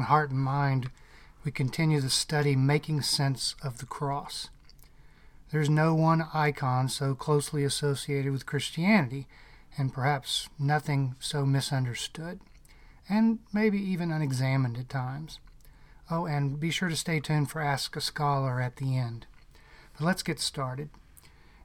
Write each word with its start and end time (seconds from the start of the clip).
on 0.00 0.06
Heart 0.06 0.30
and 0.30 0.40
Mind, 0.40 0.90
we 1.44 1.50
continue 1.50 2.00
the 2.00 2.08
study 2.08 2.56
Making 2.56 3.02
Sense 3.02 3.54
of 3.62 3.80
the 3.80 3.84
Cross. 3.84 4.48
There's 5.52 5.68
no 5.68 5.94
one 5.94 6.26
icon 6.32 6.88
so 6.88 7.14
closely 7.14 7.64
associated 7.64 8.32
with 8.32 8.46
Christianity, 8.46 9.26
and 9.76 9.92
perhaps 9.92 10.48
nothing 10.58 11.16
so 11.20 11.44
misunderstood, 11.44 12.40
and 13.10 13.40
maybe 13.52 13.78
even 13.78 14.10
unexamined 14.10 14.78
at 14.78 14.88
times. 14.88 15.38
Oh, 16.10 16.24
and 16.24 16.58
be 16.58 16.70
sure 16.70 16.88
to 16.88 16.96
stay 16.96 17.20
tuned 17.20 17.50
for 17.50 17.60
Ask 17.60 17.94
a 17.94 18.00
Scholar 18.00 18.58
at 18.58 18.76
the 18.76 18.96
end. 18.96 19.26
But 19.98 20.06
let's 20.06 20.22
get 20.22 20.40
started. 20.40 20.88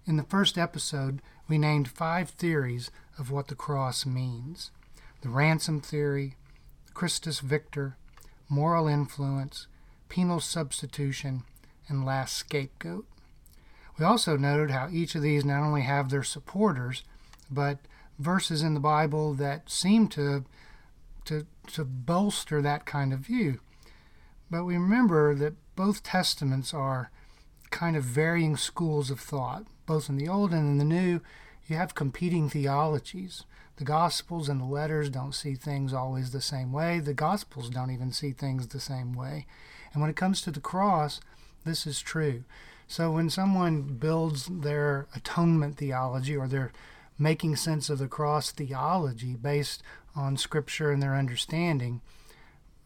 In 0.05 0.17
the 0.17 0.23
first 0.23 0.57
episode, 0.57 1.21
we 1.47 1.57
named 1.57 1.87
five 1.87 2.31
theories 2.31 2.91
of 3.17 3.31
what 3.31 3.47
the 3.47 3.55
cross 3.55 4.05
means 4.05 4.71
the 5.21 5.29
ransom 5.29 5.79
theory, 5.79 6.35
Christus 6.93 7.39
Victor, 7.39 7.95
moral 8.49 8.87
influence, 8.87 9.67
penal 10.09 10.39
substitution, 10.39 11.43
and 11.87 12.05
last 12.05 12.35
scapegoat. 12.35 13.05
We 13.97 14.05
also 14.05 14.37
noted 14.37 14.71
how 14.71 14.89
each 14.91 15.15
of 15.15 15.21
these 15.21 15.45
not 15.45 15.63
only 15.63 15.83
have 15.83 16.09
their 16.09 16.23
supporters, 16.23 17.03
but 17.49 17.79
verses 18.19 18.61
in 18.61 18.73
the 18.73 18.79
Bible 18.79 19.33
that 19.35 19.69
seem 19.69 20.07
to, 20.09 20.45
to, 21.25 21.45
to 21.67 21.85
bolster 21.85 22.61
that 22.61 22.85
kind 22.85 23.13
of 23.13 23.19
view. 23.19 23.59
But 24.49 24.65
we 24.65 24.75
remember 24.75 25.35
that 25.35 25.53
both 25.75 26.03
testaments 26.03 26.73
are 26.73 27.11
kind 27.71 27.95
of 27.95 28.03
varying 28.03 28.55
schools 28.57 29.09
of 29.09 29.19
thought, 29.19 29.65
both 29.85 30.09
in 30.09 30.17
the 30.17 30.27
Old 30.27 30.51
and 30.53 30.69
in 30.69 30.77
the 30.77 30.85
New. 30.85 31.21
You 31.67 31.77
have 31.77 31.95
competing 31.95 32.49
theologies. 32.49 33.43
The 33.77 33.83
Gospels 33.83 34.47
and 34.47 34.61
the 34.61 34.65
letters 34.65 35.09
don't 35.09 35.35
see 35.35 35.55
things 35.55 35.93
always 35.93 36.31
the 36.31 36.41
same 36.41 36.71
way. 36.71 36.99
The 36.99 37.13
Gospels 37.13 37.69
don't 37.69 37.91
even 37.91 38.11
see 38.11 38.31
things 38.31 38.67
the 38.67 38.79
same 38.79 39.13
way. 39.13 39.45
And 39.91 40.01
when 40.01 40.09
it 40.09 40.15
comes 40.15 40.41
to 40.41 40.51
the 40.51 40.61
cross, 40.61 41.19
this 41.65 41.85
is 41.85 41.99
true. 41.99 42.43
So 42.87 43.11
when 43.11 43.29
someone 43.29 43.81
builds 43.81 44.45
their 44.45 45.07
atonement 45.15 45.77
theology 45.77 46.37
or 46.37 46.47
their 46.47 46.71
making 47.17 47.55
sense 47.55 47.89
of 47.89 47.97
the 47.99 48.07
cross 48.07 48.51
theology 48.51 49.35
based 49.35 49.81
on 50.15 50.37
Scripture 50.37 50.91
and 50.91 51.01
their 51.01 51.15
understanding, 51.15 52.01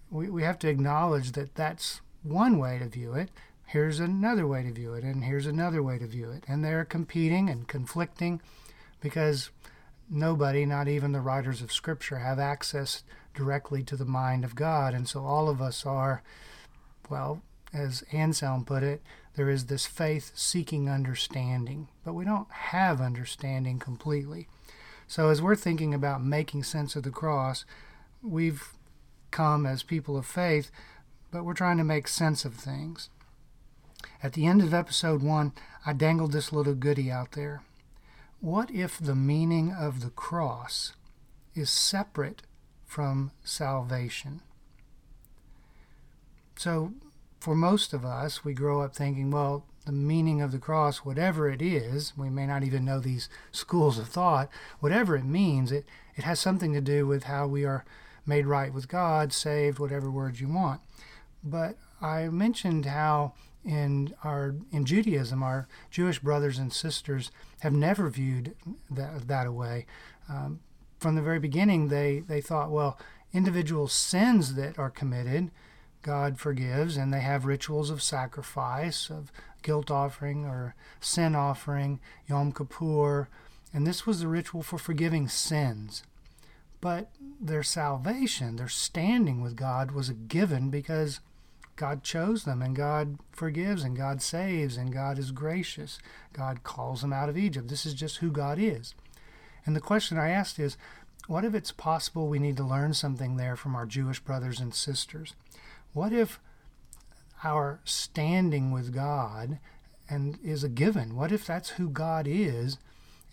we, 0.10 0.30
we 0.30 0.44
have 0.44 0.58
to 0.60 0.70
acknowledge 0.70 1.34
that 1.34 1.56
that's 1.56 2.02
one 2.24 2.58
way 2.58 2.80
to 2.80 2.88
view 2.88 3.14
it. 3.14 3.30
Here's 3.66 4.00
another 4.00 4.48
way 4.48 4.64
to 4.64 4.72
view 4.72 4.94
it, 4.94 5.04
and 5.04 5.26
here's 5.26 5.46
another 5.46 5.84
way 5.84 6.00
to 6.00 6.08
view 6.08 6.32
it. 6.32 6.44
And 6.48 6.64
they're 6.64 6.86
competing 6.86 7.50
and 7.50 7.68
conflicting 7.68 8.42
because 9.02 9.52
nobody, 10.10 10.66
not 10.66 10.88
even 10.88 11.12
the 11.12 11.22
writers 11.22 11.62
of 11.62 11.72
Scripture, 11.72 12.20
have 12.20 12.40
access 12.40 13.04
directly 13.34 13.84
to 13.84 13.96
the 13.96 14.06
mind 14.06 14.44
of 14.44 14.56
God. 14.56 14.94
And 14.94 15.08
so 15.08 15.24
all 15.26 15.50
of 15.50 15.62
us 15.62 15.86
are, 15.86 16.24
well, 17.10 17.42
as 17.74 18.04
Anselm 18.12 18.66
put 18.66 18.84
it, 18.84 19.02
there 19.36 19.50
is 19.50 19.66
this 19.66 19.86
faith 19.86 20.32
seeking 20.36 20.90
understanding, 20.90 21.88
but 22.04 22.14
we 22.14 22.26
don't 22.26 22.52
have 22.52 23.00
understanding 23.00 23.80
completely. 23.80 24.48
So 25.08 25.30
as 25.30 25.42
we're 25.42 25.56
thinking 25.56 25.94
about 25.94 26.24
making 26.24 26.64
sense 26.64 26.96
of 26.96 27.04
the 27.04 27.10
cross, 27.10 27.66
we've 28.22 28.74
come 29.32 29.66
as 29.66 29.84
people 29.84 30.18
of 30.18 30.26
faith, 30.26 30.72
but 31.32 31.44
we're 31.44 31.54
trying 31.54 31.78
to 31.78 31.84
make 31.84 32.08
sense 32.08 32.44
of 32.46 32.56
things. 32.56 33.10
At 34.22 34.34
the 34.34 34.46
end 34.46 34.62
of 34.62 34.74
episode 34.74 35.22
one, 35.22 35.54
I 35.86 35.94
dangled 35.94 36.32
this 36.32 36.52
little 36.52 36.76
goody 36.76 37.10
out 37.10 37.34
there. 37.34 37.62
What 38.42 38.72
if 38.72 38.98
the 38.98 39.16
meaning 39.16 39.74
of 39.78 40.00
the 40.00 40.12
cross 40.12 40.94
is 41.56 41.70
separate 41.70 42.44
from 42.86 43.32
salvation? 43.44 44.40
So, 46.58 46.94
for 47.42 47.54
most 47.54 47.94
of 47.94 48.06
us, 48.06 48.46
we 48.46 48.54
grow 48.54 48.82
up 48.82 48.96
thinking, 48.96 49.30
well, 49.30 49.66
the 49.86 49.92
meaning 49.92 50.42
of 50.42 50.54
the 50.54 50.58
cross, 50.58 51.00
whatever 51.00 51.50
it 51.50 51.62
is, 51.62 52.14
we 52.16 52.30
may 52.30 52.46
not 52.46 52.64
even 52.64 52.86
know 52.86 53.00
these 53.00 53.28
schools 53.52 53.98
of 53.98 54.08
thought, 54.08 54.50
whatever 54.80 55.18
it 55.18 55.26
means, 55.26 55.72
it, 55.72 55.86
it 56.16 56.24
has 56.24 56.40
something 56.40 56.74
to 56.74 56.82
do 56.82 57.06
with 57.06 57.24
how 57.24 57.46
we 57.46 57.66
are 57.66 57.84
made 58.26 58.46
right 58.46 58.74
with 58.74 58.88
God, 58.88 59.34
saved, 59.34 59.80
whatever 59.80 60.10
words 60.10 60.40
you 60.40 60.48
want. 60.48 60.80
But 61.44 61.78
I 62.02 62.30
mentioned 62.30 62.86
how 62.86 63.34
in 63.66 64.14
our 64.24 64.56
in 64.72 64.86
Judaism, 64.86 65.44
our 65.44 65.68
Jewish 65.92 66.20
brothers 66.20 66.58
and 66.58 66.72
sisters 66.72 67.32
have 67.60 67.74
never 67.74 68.10
viewed 68.10 68.56
that 68.90 69.28
that 69.28 69.54
way. 69.54 69.86
Um, 70.28 70.60
from 71.00 71.16
the 71.16 71.22
very 71.22 71.40
beginning, 71.40 71.88
they 71.88 72.20
they 72.20 72.42
thought, 72.42 72.72
well, 72.72 72.98
individual 73.34 73.88
sins 73.88 74.56
that 74.56 74.80
are 74.80 74.90
committed, 74.90 75.52
God 76.02 76.40
forgives, 76.40 76.98
and 76.98 77.14
they 77.14 77.20
have 77.22 77.46
rituals 77.46 77.90
of 77.90 78.02
sacrifice, 78.02 79.10
of 79.10 79.32
guilt 79.62 79.92
offering 79.92 80.46
or 80.46 80.76
sin 81.00 81.36
offering, 81.36 82.00
Yom 82.28 82.52
Kippur, 82.52 83.28
and 83.74 83.86
this 83.86 84.06
was 84.06 84.22
the 84.22 84.28
ritual 84.28 84.64
for 84.64 84.78
forgiving 84.78 85.28
sins. 85.28 86.04
But 86.82 87.12
their 87.42 87.64
salvation, 87.64 88.56
their 88.56 88.70
standing 88.70 89.42
with 89.42 89.56
God, 89.56 89.92
was 89.92 90.10
a 90.10 90.14
given 90.14 90.70
because 90.70 91.20
God 91.80 92.04
chose 92.04 92.44
them 92.44 92.62
and 92.62 92.76
God 92.76 93.20
forgives 93.32 93.84
and 93.84 93.96
God 93.96 94.22
saves 94.22 94.76
and 94.76 94.92
God 94.92 95.18
is 95.18 95.32
gracious. 95.32 95.98
God 96.34 96.62
calls 96.62 97.00
them 97.00 97.14
out 97.14 97.30
of 97.30 97.38
Egypt. 97.38 97.70
This 97.70 97.86
is 97.86 97.94
just 97.94 98.18
who 98.18 98.32
God 98.32 98.60
is. 98.60 98.94
And 99.66 99.78
the 99.78 99.82
question 99.82 100.18
I 100.18 100.30
asked 100.30 100.60
is 100.60 100.76
what 101.28 101.46
if 101.46 101.56
it's 101.56 101.72
possible 101.72 102.28
we 102.28 102.38
need 102.38 102.58
to 102.58 102.66
learn 102.66 102.94
something 102.94 103.38
there 103.38 103.56
from 103.56 103.76
our 103.76 103.86
Jewish 103.86 104.20
brothers 104.20 104.60
and 104.60 104.76
sisters? 104.76 105.36
What 105.94 106.12
if 106.12 106.42
our 107.46 107.80
standing 107.86 108.72
with 108.72 108.94
God 108.94 109.58
and 110.10 110.38
is 110.44 110.66
a 110.66 110.70
given? 110.70 111.16
What 111.16 111.32
if 111.32 111.48
that's 111.48 111.70
who 111.70 111.90
God 111.90 112.28
is 112.28 112.78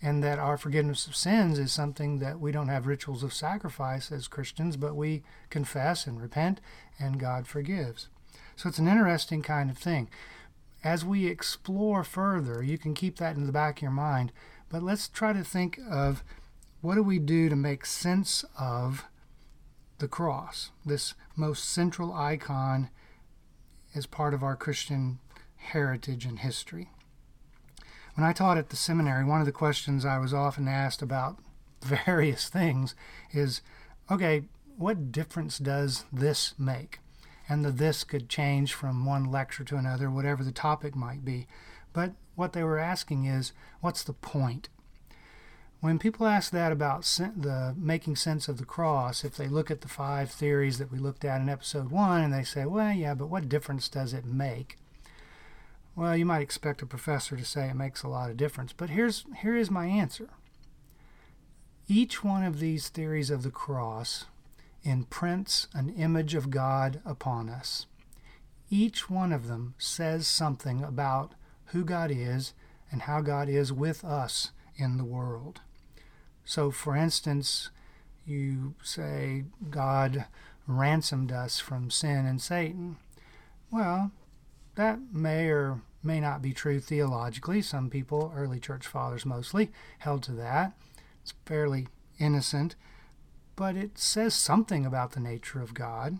and 0.01 0.23
that 0.23 0.39
our 0.39 0.57
forgiveness 0.57 1.05
of 1.05 1.17
sins 1.17 1.59
is 1.59 1.73
something 1.73 2.19
that 2.19 2.39
we 2.39 2.53
don't 2.53 2.69
have 2.69 2.87
rituals 2.87 3.23
of 3.23 3.33
sacrifice 3.33 4.09
as 4.09 4.29
Christians, 4.29 4.77
but 4.77 4.95
we 4.95 5.23
confess 5.49 6.07
and 6.07 6.21
repent 6.21 6.61
and 6.97 7.19
God 7.19 7.45
forgives? 7.45 8.07
So 8.57 8.67
it's 8.67 8.79
an 8.79 8.87
interesting 8.87 9.43
kind 9.43 9.69
of 9.69 9.77
thing. 9.77 10.09
As 10.83 11.05
we 11.05 11.27
explore 11.27 12.03
further, 12.03 12.63
you 12.63 12.79
can 12.79 12.95
keep 12.95 13.17
that 13.17 13.35
in 13.35 13.45
the 13.45 13.51
back 13.51 13.77
of 13.77 13.81
your 13.83 13.91
mind, 13.91 14.31
but 14.67 14.81
let's 14.81 15.07
try 15.07 15.31
to 15.31 15.43
think 15.43 15.79
of 15.89 16.23
what 16.81 16.95
do 16.95 17.03
we 17.03 17.19
do 17.19 17.49
to 17.49 17.55
make 17.55 17.85
sense 17.85 18.43
of 18.59 19.05
the 19.99 20.07
cross, 20.07 20.71
this 20.83 21.13
most 21.35 21.65
central 21.65 22.11
icon 22.11 22.89
as 23.93 24.07
part 24.07 24.33
of 24.33 24.43
our 24.43 24.55
Christian 24.55 25.19
heritage 25.57 26.25
and 26.25 26.39
history. 26.39 26.89
When 28.15 28.25
I 28.25 28.33
taught 28.33 28.57
at 28.57 28.69
the 28.69 28.75
seminary, 28.75 29.23
one 29.23 29.39
of 29.39 29.45
the 29.45 29.51
questions 29.51 30.03
I 30.03 30.17
was 30.17 30.33
often 30.33 30.67
asked 30.67 31.03
about 31.03 31.37
various 31.83 32.49
things 32.49 32.95
is 33.31 33.61
okay, 34.09 34.45
what 34.77 35.11
difference 35.11 35.59
does 35.59 36.05
this 36.11 36.55
make? 36.57 36.99
And 37.49 37.63
the 37.63 37.71
this 37.71 38.03
could 38.03 38.29
change 38.29 38.73
from 38.73 39.05
one 39.05 39.31
lecture 39.31 39.63
to 39.63 39.77
another, 39.77 40.09
whatever 40.09 40.43
the 40.43 40.51
topic 40.51 40.95
might 40.95 41.23
be. 41.23 41.47
But 41.93 42.13
what 42.35 42.53
they 42.53 42.63
were 42.63 42.77
asking 42.77 43.25
is, 43.25 43.53
what's 43.81 44.03
the 44.03 44.13
point? 44.13 44.69
When 45.79 45.99
people 45.99 46.25
ask 46.25 46.51
that 46.51 46.71
about 46.71 47.03
the 47.03 47.75
making 47.77 48.15
sense 48.15 48.47
of 48.47 48.57
the 48.57 48.65
cross, 48.65 49.23
if 49.23 49.35
they 49.35 49.47
look 49.47 49.69
at 49.69 49.81
the 49.81 49.87
five 49.87 50.31
theories 50.31 50.79
that 50.79 50.91
we 50.91 50.97
looked 50.97 51.23
at 51.23 51.39
in 51.39 51.49
episode 51.49 51.91
one 51.91 52.23
and 52.23 52.33
they 52.33 52.43
say, 52.43 52.65
well, 52.65 52.91
yeah, 52.91 53.13
but 53.13 53.27
what 53.27 53.47
difference 53.47 53.87
does 53.87 54.13
it 54.13 54.25
make? 54.25 54.77
Well, 55.95 56.17
you 56.17 56.25
might 56.25 56.41
expect 56.41 56.81
a 56.81 56.87
professor 56.87 57.35
to 57.35 57.45
say 57.45 57.69
it 57.69 57.75
makes 57.75 58.03
a 58.03 58.07
lot 58.07 58.29
of 58.29 58.37
difference, 58.37 58.73
but 58.73 58.91
here's 58.91 59.25
here 59.41 59.55
is 59.55 59.71
my 59.71 59.85
answer. 59.85 60.29
Each 61.87 62.23
one 62.23 62.43
of 62.43 62.59
these 62.59 62.89
theories 62.89 63.29
of 63.29 63.43
the 63.43 63.51
cross 63.51 64.25
imprints 64.87 65.67
an 65.73 65.89
image 65.89 66.33
of 66.33 66.49
God 66.49 67.01
upon 67.05 67.49
us. 67.49 67.85
Each 68.69 69.09
one 69.09 69.33
of 69.33 69.47
them 69.47 69.75
says 69.77 70.27
something 70.27 70.81
about 70.81 71.33
who 71.67 71.83
God 71.83 72.09
is 72.09 72.53
and 72.89 73.03
how 73.03 73.21
God 73.21 73.49
is 73.49 73.73
with 73.73 74.03
us 74.05 74.51
in 74.77 74.97
the 74.97 75.03
world. 75.03 75.61
So, 76.45 76.71
for 76.71 76.95
instance, 76.95 77.69
you 78.25 78.75
say 78.81 79.43
God 79.69 80.25
ransomed 80.65 81.31
us 81.31 81.59
from 81.59 81.91
sin 81.91 82.25
and 82.25 82.41
Satan. 82.41 82.97
Well, 83.69 84.11
that 84.75 84.99
may 85.11 85.49
or 85.49 85.81
may 86.01 86.21
not 86.21 86.41
be 86.41 86.53
true 86.53 86.79
theologically. 86.79 87.61
Some 87.61 87.89
people, 87.89 88.31
early 88.33 88.59
church 88.59 88.87
fathers 88.87 89.25
mostly, 89.25 89.69
held 89.99 90.23
to 90.23 90.31
that. 90.33 90.73
It's 91.21 91.33
fairly 91.45 91.87
innocent 92.19 92.75
but 93.57 93.75
it 93.75 93.97
says 93.97 94.33
something 94.33 94.85
about 94.85 95.11
the 95.11 95.19
nature 95.19 95.61
of 95.61 95.73
God. 95.73 96.19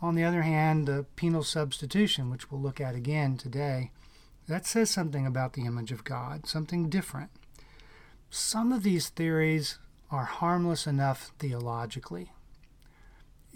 On 0.00 0.14
the 0.14 0.24
other 0.24 0.42
hand, 0.42 0.86
the 0.86 1.04
penal 1.16 1.42
substitution, 1.42 2.30
which 2.30 2.50
we'll 2.50 2.60
look 2.60 2.80
at 2.80 2.94
again 2.94 3.36
today, 3.36 3.90
that 4.48 4.64
says 4.64 4.90
something 4.90 5.26
about 5.26 5.54
the 5.54 5.66
image 5.66 5.90
of 5.90 6.04
God, 6.04 6.46
something 6.46 6.88
different. 6.88 7.30
Some 8.30 8.72
of 8.72 8.84
these 8.84 9.08
theories 9.08 9.78
are 10.10 10.24
harmless 10.24 10.86
enough 10.86 11.32
theologically. 11.38 12.30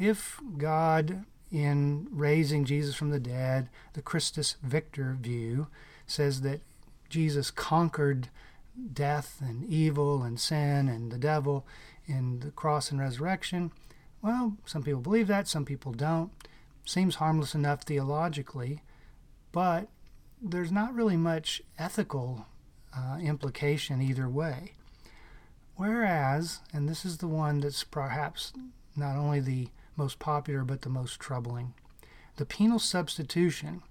if 0.01 0.41
God, 0.57 1.27
in 1.53 2.09
raising 2.11 2.65
Jesus 2.65 2.95
from 2.95 3.11
the 3.11 3.21
dead, 3.21 3.69
the 3.93 4.01
Christus 4.03 4.57
Victor 4.63 5.17
view, 5.21 5.67
says 6.07 6.41
that 6.41 6.63
Jesus 7.11 7.51
conquered 7.51 8.31
death 8.93 9.43
and 9.43 9.65
evil 9.65 10.23
and 10.23 10.41
sin 10.41 10.89
and 10.89 11.13
the 11.13 11.19
devil 11.19 11.67
in 12.11 12.41
the 12.41 12.51
cross 12.51 12.91
and 12.91 13.01
resurrection, 13.01 13.73
well, 14.23 14.57
some 14.67 14.83
people 14.83 15.01
believe 15.01 15.29
that, 15.29 15.49
some 15.49 15.65
people 15.65 15.93
don't. 15.93 16.31
Seems 16.85 17.17
harmless 17.17 17.55
enough 17.55 17.83
theologically, 17.83 18.83
but 19.53 19.89
there's 20.43 20.73
not 20.73 20.95
really 20.95 21.17
much 21.17 21.63
ethical 21.79 22.47
uh, 22.97 23.19
implication 23.23 24.03
either 24.03 24.29
way. 24.29 24.73
Whereas, 25.77 26.61
and 26.73 26.89
this 26.89 27.05
is 27.05 27.19
the 27.19 27.29
one 27.29 27.61
that's 27.61 27.85
perhaps 27.85 28.53
not 28.97 29.17
only 29.17 29.41
the 29.41 29.69
most 29.97 30.19
popular 30.19 30.65
but 30.65 30.83
the 30.83 30.89
most 30.89 31.21
troubling, 31.21 31.75
the 32.37 32.47
penal 32.47 32.79
substitution. 32.79 33.83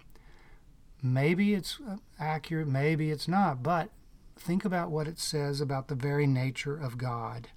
Maybe 1.02 1.54
it's 1.54 1.80
uh, 1.88 1.98
accurate, 2.20 2.68
maybe 2.68 3.10
it's 3.10 3.28
not, 3.28 3.64
but 3.64 3.90
think 4.38 4.66
about 4.66 4.92
what 4.92 5.08
it 5.08 5.20
says 5.20 5.62
about 5.62 5.88
the 5.88 5.96
very 5.96 6.28
nature 6.28 6.76
of 6.76 6.98
God. 6.98 7.48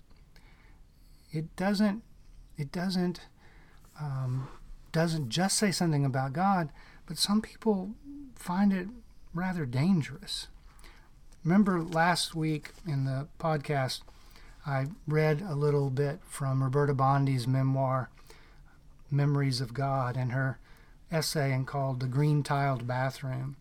It 1.33 1.55
doesn't. 1.57 2.03
It 2.57 2.71
doesn't. 2.71 3.21
Um, 4.01 4.49
doesn't 4.93 5.31
just 5.31 5.57
say 5.57 5.71
something 5.71 6.05
about 6.05 6.35
God, 6.35 6.71
but 7.07 7.19
some 7.19 7.41
people 7.41 7.91
find 8.37 8.73
it 8.73 8.89
rather 9.35 9.65
dangerous. 9.65 10.49
Remember 11.45 11.83
last 11.83 12.35
week 12.35 12.71
in 12.87 13.05
the 13.05 13.27
podcast, 13.41 14.03
I 14.67 14.87
read 15.09 15.43
a 15.43 15.55
little 15.55 15.91
bit 15.91 16.21
from 16.25 16.63
Roberta 16.63 16.95
Bondi's 16.95 17.49
memoir, 17.49 18.11
Memories 19.11 19.61
of 19.61 19.75
God, 19.75 20.17
and 20.17 20.33
her 20.33 20.59
essay 21.11 21.59
called 21.67 22.01
The 22.01 22.07
Green 22.07 22.43
Tiled 22.43 22.87
Bathroom. 22.87 23.57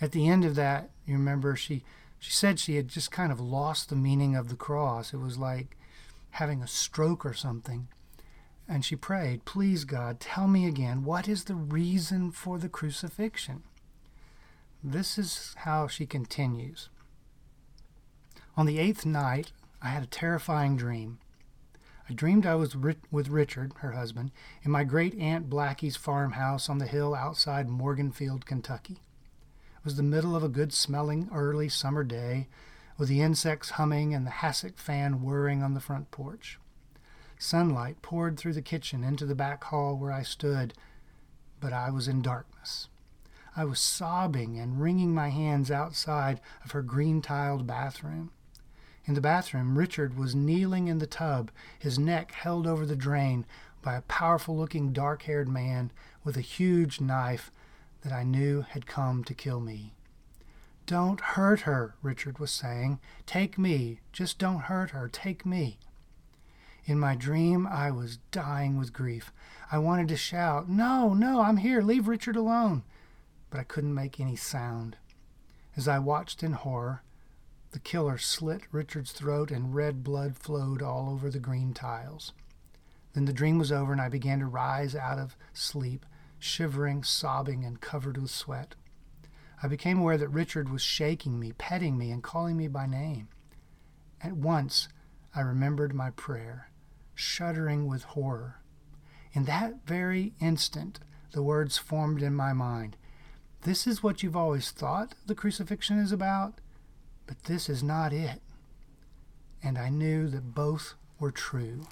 At 0.00 0.12
the 0.12 0.28
end 0.28 0.44
of 0.44 0.54
that, 0.54 0.90
you 1.06 1.14
remember 1.14 1.56
she, 1.56 1.82
she 2.18 2.30
said 2.30 2.58
she 2.58 2.76
had 2.76 2.88
just 2.88 3.10
kind 3.10 3.32
of 3.32 3.40
lost 3.40 3.88
the 3.88 3.96
meaning 3.96 4.36
of 4.36 4.48
the 4.48 4.56
cross. 4.56 5.12
It 5.12 5.18
was 5.18 5.36
like 5.36 5.75
having 6.36 6.62
a 6.62 6.66
stroke 6.66 7.24
or 7.24 7.32
something. 7.32 7.88
And 8.68 8.84
she 8.84 8.94
prayed, 8.94 9.44
Please, 9.44 9.84
God, 9.84 10.20
tell 10.20 10.46
me 10.46 10.66
again, 10.66 11.02
what 11.02 11.28
is 11.28 11.44
the 11.44 11.54
reason 11.54 12.30
for 12.30 12.58
the 12.58 12.68
crucifixion? 12.68 13.62
This 14.84 15.16
is 15.16 15.54
how 15.58 15.86
she 15.86 16.04
continues. 16.04 16.90
On 18.56 18.66
the 18.66 18.78
eighth 18.78 19.06
night, 19.06 19.52
I 19.80 19.88
had 19.88 20.02
a 20.02 20.06
terrifying 20.06 20.76
dream. 20.76 21.18
I 22.08 22.12
dreamed 22.12 22.44
I 22.44 22.54
was 22.54 22.76
with 22.76 23.28
Richard, 23.28 23.72
her 23.78 23.92
husband, 23.92 24.30
in 24.62 24.70
my 24.70 24.84
great 24.84 25.14
aunt 25.18 25.48
Blackie's 25.48 25.96
farmhouse 25.96 26.68
on 26.68 26.78
the 26.78 26.86
hill 26.86 27.14
outside 27.14 27.68
Morganfield, 27.68 28.44
Kentucky. 28.44 29.00
It 29.78 29.84
was 29.84 29.96
the 29.96 30.02
middle 30.02 30.36
of 30.36 30.44
a 30.44 30.48
good 30.48 30.72
smelling 30.72 31.30
early 31.32 31.68
summer 31.68 32.04
day, 32.04 32.48
with 32.98 33.08
the 33.08 33.20
insects 33.20 33.70
humming 33.70 34.14
and 34.14 34.26
the 34.26 34.30
hassock 34.30 34.78
fan 34.78 35.22
whirring 35.22 35.62
on 35.62 35.74
the 35.74 35.80
front 35.80 36.10
porch. 36.10 36.58
Sunlight 37.38 38.00
poured 38.00 38.38
through 38.38 38.54
the 38.54 38.62
kitchen 38.62 39.04
into 39.04 39.26
the 39.26 39.34
back 39.34 39.64
hall 39.64 39.96
where 39.96 40.12
I 40.12 40.22
stood, 40.22 40.72
but 41.60 41.72
I 41.72 41.90
was 41.90 42.08
in 42.08 42.22
darkness. 42.22 42.88
I 43.54 43.64
was 43.64 43.80
sobbing 43.80 44.58
and 44.58 44.80
wringing 44.80 45.14
my 45.14 45.28
hands 45.30 45.70
outside 45.70 46.40
of 46.64 46.72
her 46.72 46.82
green 46.82 47.22
tiled 47.22 47.66
bathroom. 47.66 48.30
In 49.06 49.14
the 49.14 49.20
bathroom, 49.20 49.78
Richard 49.78 50.16
was 50.16 50.34
kneeling 50.34 50.88
in 50.88 50.98
the 50.98 51.06
tub, 51.06 51.50
his 51.78 51.98
neck 51.98 52.32
held 52.32 52.66
over 52.66 52.84
the 52.84 52.96
drain 52.96 53.46
by 53.82 53.94
a 53.94 54.02
powerful 54.02 54.56
looking 54.56 54.92
dark 54.92 55.22
haired 55.22 55.48
man 55.48 55.92
with 56.24 56.36
a 56.36 56.42
huge 56.42 57.00
knife 57.00 57.52
that 58.02 58.12
I 58.12 58.24
knew 58.24 58.62
had 58.62 58.86
come 58.86 59.24
to 59.24 59.34
kill 59.34 59.60
me. 59.60 59.95
Don't 60.86 61.20
hurt 61.20 61.62
her, 61.62 61.96
Richard 62.00 62.38
was 62.38 62.52
saying. 62.52 63.00
Take 63.26 63.58
me. 63.58 63.98
Just 64.12 64.38
don't 64.38 64.60
hurt 64.60 64.90
her. 64.90 65.08
Take 65.08 65.44
me. 65.44 65.78
In 66.84 67.00
my 67.00 67.16
dream, 67.16 67.66
I 67.66 67.90
was 67.90 68.18
dying 68.30 68.78
with 68.78 68.92
grief. 68.92 69.32
I 69.72 69.78
wanted 69.78 70.06
to 70.08 70.16
shout, 70.16 70.68
No, 70.68 71.12
no, 71.12 71.40
I'm 71.40 71.56
here. 71.56 71.82
Leave 71.82 72.06
Richard 72.06 72.36
alone. 72.36 72.84
But 73.50 73.58
I 73.58 73.64
couldn't 73.64 73.94
make 73.94 74.20
any 74.20 74.36
sound. 74.36 74.96
As 75.76 75.88
I 75.88 75.98
watched 75.98 76.44
in 76.44 76.52
horror, 76.52 77.02
the 77.72 77.80
killer 77.80 78.16
slit 78.16 78.62
Richard's 78.70 79.10
throat 79.10 79.50
and 79.50 79.74
red 79.74 80.04
blood 80.04 80.38
flowed 80.38 80.80
all 80.82 81.10
over 81.10 81.30
the 81.30 81.40
green 81.40 81.74
tiles. 81.74 82.32
Then 83.12 83.24
the 83.24 83.32
dream 83.32 83.58
was 83.58 83.72
over 83.72 83.90
and 83.90 84.00
I 84.00 84.08
began 84.08 84.38
to 84.38 84.46
rise 84.46 84.94
out 84.94 85.18
of 85.18 85.36
sleep, 85.52 86.06
shivering, 86.38 87.02
sobbing, 87.02 87.64
and 87.64 87.80
covered 87.80 88.16
with 88.16 88.30
sweat. 88.30 88.76
I 89.62 89.68
became 89.68 89.98
aware 89.98 90.18
that 90.18 90.28
Richard 90.28 90.68
was 90.68 90.82
shaking 90.82 91.40
me, 91.40 91.52
petting 91.52 91.96
me, 91.96 92.10
and 92.10 92.22
calling 92.22 92.56
me 92.56 92.68
by 92.68 92.86
name. 92.86 93.28
At 94.20 94.34
once, 94.34 94.88
I 95.34 95.40
remembered 95.40 95.94
my 95.94 96.10
prayer, 96.10 96.70
shuddering 97.14 97.86
with 97.86 98.02
horror. 98.02 98.60
In 99.32 99.44
that 99.44 99.86
very 99.86 100.34
instant, 100.40 101.00
the 101.32 101.42
words 101.42 101.78
formed 101.78 102.22
in 102.22 102.34
my 102.34 102.52
mind 102.52 102.96
This 103.62 103.86
is 103.86 104.02
what 104.02 104.22
you've 104.22 104.36
always 104.36 104.70
thought 104.70 105.14
the 105.26 105.34
crucifixion 105.34 105.98
is 105.98 106.12
about? 106.12 106.60
But 107.26 107.44
this 107.44 107.68
is 107.68 107.82
not 107.82 108.12
it. 108.12 108.40
And 109.62 109.76
I 109.76 109.88
knew 109.88 110.28
that 110.28 110.54
both 110.54 110.94
were 111.18 111.32
true. 111.32 111.86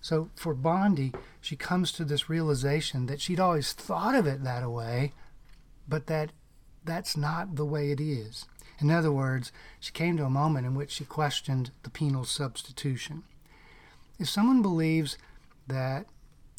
So 0.00 0.30
for 0.34 0.54
Bondi, 0.54 1.12
she 1.40 1.56
comes 1.56 1.92
to 1.92 2.04
this 2.04 2.28
realization 2.28 3.06
that 3.06 3.20
she'd 3.20 3.40
always 3.40 3.72
thought 3.72 4.14
of 4.14 4.26
it 4.26 4.42
that 4.44 4.68
way, 4.70 5.12
but 5.88 6.06
that 6.06 6.32
that's 6.84 7.16
not 7.16 7.56
the 7.56 7.64
way 7.64 7.90
it 7.90 8.00
is. 8.00 8.46
In 8.80 8.90
other 8.90 9.10
words, 9.10 9.50
she 9.80 9.92
came 9.92 10.16
to 10.16 10.24
a 10.24 10.30
moment 10.30 10.66
in 10.66 10.74
which 10.74 10.92
she 10.92 11.04
questioned 11.04 11.70
the 11.82 11.90
penal 11.90 12.24
substitution. 12.24 13.24
If 14.18 14.28
someone 14.28 14.62
believes 14.62 15.18
that 15.66 16.06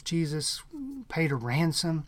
Jesus 0.03 0.61
paid 1.07 1.31
a 1.31 1.35
ransom, 1.35 2.07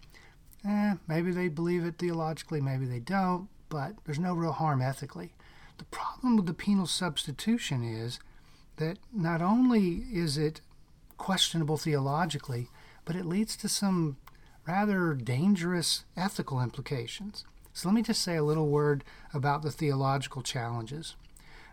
eh, 0.67 0.95
maybe 1.07 1.31
they 1.31 1.47
believe 1.47 1.85
it 1.85 1.97
theologically, 1.97 2.61
maybe 2.61 2.85
they 2.85 2.99
don't, 2.99 3.47
but 3.69 3.95
there's 4.05 4.19
no 4.19 4.33
real 4.33 4.51
harm 4.51 4.81
ethically. 4.81 5.33
The 5.77 5.85
problem 5.85 6.35
with 6.35 6.45
the 6.45 6.53
penal 6.53 6.87
substitution 6.87 7.83
is 7.83 8.19
that 8.77 8.99
not 9.13 9.41
only 9.41 10.05
is 10.11 10.37
it 10.37 10.61
questionable 11.17 11.77
theologically, 11.77 12.67
but 13.05 13.15
it 13.15 13.25
leads 13.25 13.55
to 13.57 13.69
some 13.69 14.17
rather 14.67 15.13
dangerous 15.13 16.03
ethical 16.15 16.61
implications. 16.61 17.45
So 17.73 17.87
let 17.87 17.95
me 17.95 18.01
just 18.01 18.21
say 18.21 18.35
a 18.35 18.43
little 18.43 18.67
word 18.67 19.03
about 19.33 19.61
the 19.61 19.71
theological 19.71 20.41
challenges. 20.41 21.15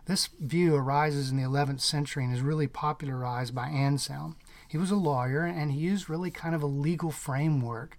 This 0.06 0.28
view 0.40 0.74
arises 0.74 1.30
in 1.30 1.36
the 1.36 1.42
11th 1.42 1.80
century 1.80 2.24
and 2.24 2.32
is 2.32 2.40
really 2.40 2.66
popularized 2.66 3.54
by 3.54 3.68
Anselm. 3.68 4.36
He 4.66 4.78
was 4.78 4.90
a 4.90 4.96
lawyer 4.96 5.42
and 5.42 5.70
he 5.70 5.80
used 5.80 6.08
really 6.08 6.30
kind 6.30 6.54
of 6.54 6.62
a 6.62 6.66
legal 6.66 7.10
framework 7.10 7.98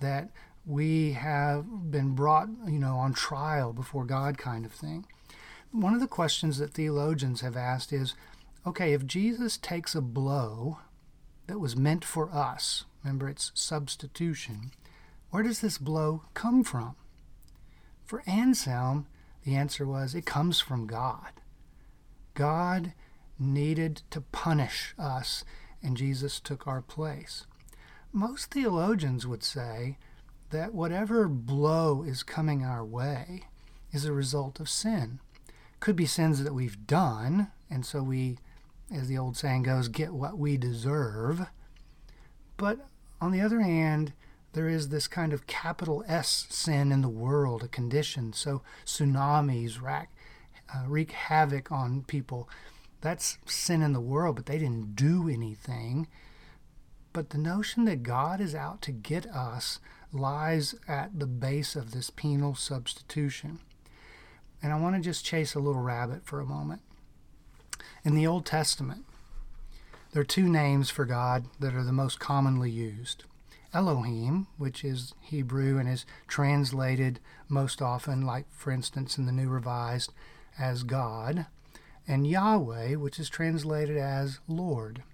that 0.00 0.30
we 0.64 1.12
have 1.12 1.90
been 1.90 2.14
brought, 2.14 2.48
you 2.66 2.78
know, 2.78 2.96
on 2.96 3.12
trial 3.12 3.72
before 3.72 4.04
God 4.04 4.38
kind 4.38 4.64
of 4.64 4.72
thing. 4.72 5.06
One 5.72 5.94
of 5.94 6.00
the 6.00 6.06
questions 6.06 6.58
that 6.58 6.74
theologians 6.74 7.40
have 7.40 7.56
asked 7.56 7.92
is 7.92 8.14
okay, 8.66 8.92
if 8.92 9.06
Jesus 9.06 9.56
takes 9.56 9.94
a 9.94 10.00
blow 10.00 10.78
that 11.46 11.58
was 11.58 11.76
meant 11.76 12.04
for 12.04 12.30
us, 12.32 12.84
remember 13.02 13.28
it's 13.28 13.50
substitution, 13.54 14.72
where 15.30 15.42
does 15.42 15.60
this 15.60 15.78
blow 15.78 16.22
come 16.34 16.62
from? 16.62 16.94
For 18.08 18.22
Anselm, 18.26 19.06
the 19.44 19.54
answer 19.54 19.86
was 19.86 20.14
it 20.14 20.24
comes 20.24 20.62
from 20.62 20.86
God. 20.86 21.30
God 22.32 22.94
needed 23.38 24.00
to 24.10 24.22
punish 24.22 24.94
us, 24.98 25.44
and 25.82 25.94
Jesus 25.94 26.40
took 26.40 26.66
our 26.66 26.80
place. 26.80 27.44
Most 28.10 28.50
theologians 28.50 29.26
would 29.26 29.44
say 29.44 29.98
that 30.48 30.72
whatever 30.72 31.28
blow 31.28 32.02
is 32.02 32.22
coming 32.22 32.64
our 32.64 32.82
way 32.82 33.42
is 33.92 34.06
a 34.06 34.12
result 34.14 34.58
of 34.58 34.70
sin 34.70 35.20
could 35.80 35.94
be 35.94 36.06
sins 36.06 36.42
that 36.42 36.54
we've 36.54 36.86
done, 36.86 37.48
and 37.68 37.84
so 37.84 38.02
we, 38.02 38.38
as 38.90 39.06
the 39.08 39.18
old 39.18 39.36
saying 39.36 39.64
goes, 39.64 39.88
get 39.88 40.14
what 40.14 40.38
we 40.38 40.56
deserve. 40.56 41.46
But 42.56 42.86
on 43.20 43.32
the 43.32 43.42
other 43.42 43.60
hand, 43.60 44.14
there 44.52 44.68
is 44.68 44.88
this 44.88 45.08
kind 45.08 45.32
of 45.32 45.46
capital 45.46 46.04
S 46.08 46.46
sin 46.48 46.90
in 46.90 47.02
the 47.02 47.08
world, 47.08 47.62
a 47.62 47.68
condition. 47.68 48.32
So 48.32 48.62
tsunamis 48.84 49.82
uh, 49.84 50.84
wreak 50.86 51.12
havoc 51.12 51.70
on 51.70 52.02
people. 52.02 52.48
That's 53.00 53.38
sin 53.46 53.82
in 53.82 53.92
the 53.92 54.00
world, 54.00 54.36
but 54.36 54.46
they 54.46 54.58
didn't 54.58 54.96
do 54.96 55.28
anything. 55.28 56.08
But 57.12 57.30
the 57.30 57.38
notion 57.38 57.84
that 57.84 58.02
God 58.02 58.40
is 58.40 58.54
out 58.54 58.82
to 58.82 58.92
get 58.92 59.26
us 59.26 59.80
lies 60.12 60.74
at 60.86 61.18
the 61.18 61.26
base 61.26 61.76
of 61.76 61.90
this 61.90 62.10
penal 62.10 62.54
substitution. 62.54 63.60
And 64.62 64.72
I 64.72 64.80
want 64.80 64.96
to 64.96 65.00
just 65.00 65.24
chase 65.24 65.54
a 65.54 65.60
little 65.60 65.82
rabbit 65.82 66.24
for 66.24 66.40
a 66.40 66.46
moment. 66.46 66.80
In 68.04 68.14
the 68.14 68.26
Old 68.26 68.46
Testament, 68.46 69.04
There 70.12 70.22
are 70.22 70.24
two 70.24 70.48
names 70.48 70.88
for 70.88 71.04
God 71.04 71.44
that 71.60 71.74
are 71.74 71.84
the 71.84 71.92
most 71.92 72.18
commonly 72.18 72.70
used. 72.70 73.24
Elohim, 73.78 74.48
which 74.56 74.84
is 74.84 75.14
Hebrew 75.20 75.78
and 75.78 75.88
is 75.88 76.04
translated 76.26 77.20
most 77.48 77.80
often, 77.80 78.22
like 78.22 78.46
for 78.50 78.72
instance 78.72 79.16
in 79.16 79.26
the 79.26 79.30
New 79.30 79.48
Revised, 79.48 80.12
as 80.58 80.82
God, 80.82 81.46
and 82.08 82.26
Yahweh, 82.26 82.96
which 82.96 83.20
is 83.20 83.28
translated 83.28 83.96
as 83.96 84.40
Lord. 84.48 85.04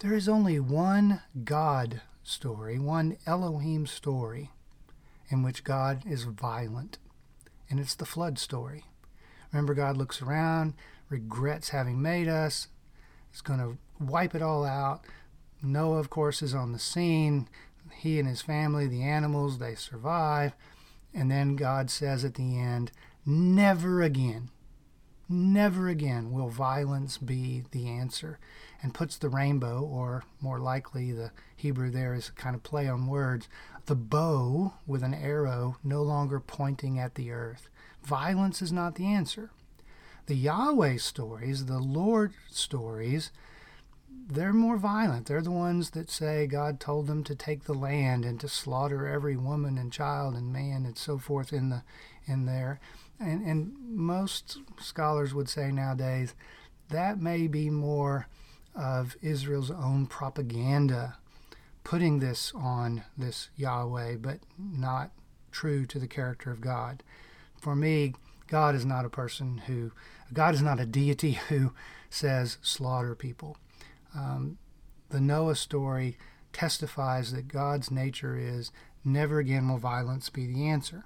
There 0.00 0.12
is 0.12 0.28
only 0.28 0.58
one 0.58 1.22
God 1.44 2.00
story, 2.24 2.80
one 2.80 3.16
Elohim 3.28 3.86
story, 3.86 4.50
in 5.28 5.44
which 5.44 5.62
God 5.62 6.02
is 6.04 6.24
violent, 6.24 6.98
and 7.70 7.78
it's 7.78 7.94
the 7.94 8.04
flood 8.04 8.40
story. 8.40 8.86
Remember, 9.52 9.74
God 9.74 9.96
looks 9.96 10.20
around, 10.20 10.74
regrets 11.08 11.68
having 11.68 12.02
made 12.02 12.26
us, 12.26 12.66
is 13.32 13.40
going 13.40 13.60
to 13.60 13.78
wipe 14.04 14.34
it 14.34 14.42
all 14.42 14.64
out. 14.64 15.04
Noah, 15.62 15.98
of 15.98 16.10
course, 16.10 16.42
is 16.42 16.54
on 16.54 16.72
the 16.72 16.78
scene. 16.80 17.48
He 17.96 18.18
and 18.18 18.28
his 18.28 18.42
family, 18.42 18.86
the 18.86 19.02
animals, 19.02 19.58
they 19.58 19.74
survive. 19.74 20.54
And 21.14 21.30
then 21.30 21.56
God 21.56 21.90
says 21.90 22.24
at 22.24 22.34
the 22.34 22.58
end, 22.58 22.92
Never 23.24 24.02
again, 24.02 24.50
never 25.28 25.88
again 25.88 26.30
will 26.30 26.48
violence 26.48 27.18
be 27.18 27.64
the 27.72 27.88
answer. 27.88 28.38
And 28.82 28.94
puts 28.94 29.16
the 29.16 29.28
rainbow, 29.28 29.82
or 29.82 30.24
more 30.40 30.60
likely 30.60 31.12
the 31.12 31.32
Hebrew 31.56 31.90
there 31.90 32.14
is 32.14 32.28
a 32.28 32.32
kind 32.32 32.54
of 32.54 32.62
play 32.62 32.88
on 32.88 33.08
words, 33.08 33.48
the 33.86 33.96
bow 33.96 34.74
with 34.86 35.02
an 35.02 35.14
arrow 35.14 35.76
no 35.82 36.02
longer 36.02 36.38
pointing 36.38 36.98
at 36.98 37.16
the 37.16 37.32
earth. 37.32 37.68
Violence 38.04 38.62
is 38.62 38.72
not 38.72 38.94
the 38.94 39.06
answer. 39.06 39.50
The 40.26 40.36
Yahweh 40.36 40.98
stories, 40.98 41.66
the 41.66 41.78
Lord 41.78 42.34
stories, 42.50 43.32
they're 44.28 44.52
more 44.52 44.76
violent. 44.76 45.26
They're 45.26 45.40
the 45.40 45.50
ones 45.50 45.90
that 45.90 46.10
say 46.10 46.46
God 46.46 46.78
told 46.80 47.06
them 47.06 47.24
to 47.24 47.34
take 47.34 47.64
the 47.64 47.74
land 47.74 48.24
and 48.24 48.38
to 48.40 48.48
slaughter 48.48 49.06
every 49.06 49.36
woman 49.36 49.78
and 49.78 49.92
child 49.92 50.34
and 50.34 50.52
man 50.52 50.84
and 50.84 50.98
so 50.98 51.18
forth 51.18 51.52
in 51.52 51.70
the 51.70 51.82
in 52.26 52.44
there. 52.44 52.78
And 53.18 53.44
and 53.44 53.72
most 53.88 54.58
scholars 54.80 55.34
would 55.34 55.48
say 55.48 55.72
nowadays 55.72 56.34
that 56.90 57.20
may 57.20 57.46
be 57.46 57.70
more 57.70 58.28
of 58.74 59.16
Israel's 59.22 59.70
own 59.70 60.06
propaganda 60.06 61.16
putting 61.84 62.18
this 62.18 62.52
on 62.54 63.02
this 63.16 63.48
Yahweh, 63.56 64.16
but 64.16 64.40
not 64.58 65.10
true 65.50 65.86
to 65.86 65.98
the 65.98 66.06
character 66.06 66.50
of 66.50 66.60
God. 66.60 67.02
For 67.60 67.74
me, 67.74 68.14
God 68.46 68.74
is 68.74 68.84
not 68.84 69.04
a 69.04 69.10
person 69.10 69.62
who, 69.66 69.92
God 70.32 70.54
is 70.54 70.62
not 70.62 70.80
a 70.80 70.86
deity 70.86 71.32
who 71.48 71.72
says 72.10 72.58
slaughter 72.62 73.14
people. 73.14 73.56
Um, 74.18 74.58
the 75.10 75.20
Noah 75.20 75.54
story 75.54 76.18
testifies 76.52 77.32
that 77.32 77.48
God's 77.48 77.90
nature 77.90 78.36
is 78.36 78.72
never 79.04 79.38
again 79.38 79.68
will 79.68 79.78
violence 79.78 80.28
be 80.28 80.46
the 80.46 80.68
answer. 80.68 81.04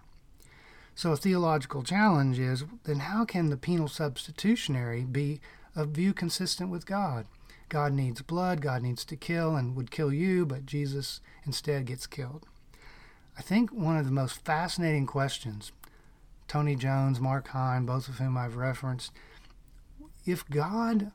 So 0.95 1.13
a 1.13 1.17
theological 1.17 1.83
challenge 1.83 2.39
is 2.39 2.65
then 2.85 3.01
how 3.01 3.25
can 3.25 3.49
the 3.49 3.57
penal 3.57 3.89
substitutionary 3.89 5.05
be 5.05 5.41
a 5.75 5.85
view 5.85 6.13
consistent 6.13 6.71
with 6.71 6.87
God? 6.87 7.27
God 7.69 7.93
needs 7.93 8.21
blood, 8.21 8.61
God 8.61 8.83
needs 8.83 9.05
to 9.07 9.17
kill 9.17 9.57
and 9.57 9.75
would 9.75 9.91
kill 9.91 10.13
you, 10.13 10.45
but 10.45 10.67
Jesus 10.67 11.21
instead 11.45 11.87
gets 11.87 12.07
killed. 12.07 12.47
I 13.39 13.43
think 13.43 13.73
one 13.73 13.97
of 13.97 14.05
the 14.05 14.13
most 14.13 14.45
fascinating 14.45 15.07
questions, 15.07 15.73
Tony 16.49 16.77
Jones, 16.77 17.19
Mark 17.19 17.49
Heim, 17.49 17.87
both 17.87 18.09
of 18.09 18.19
whom 18.19 18.37
I've 18.37 18.57
referenced, 18.57 19.13
if 20.27 20.49
God 20.51 21.13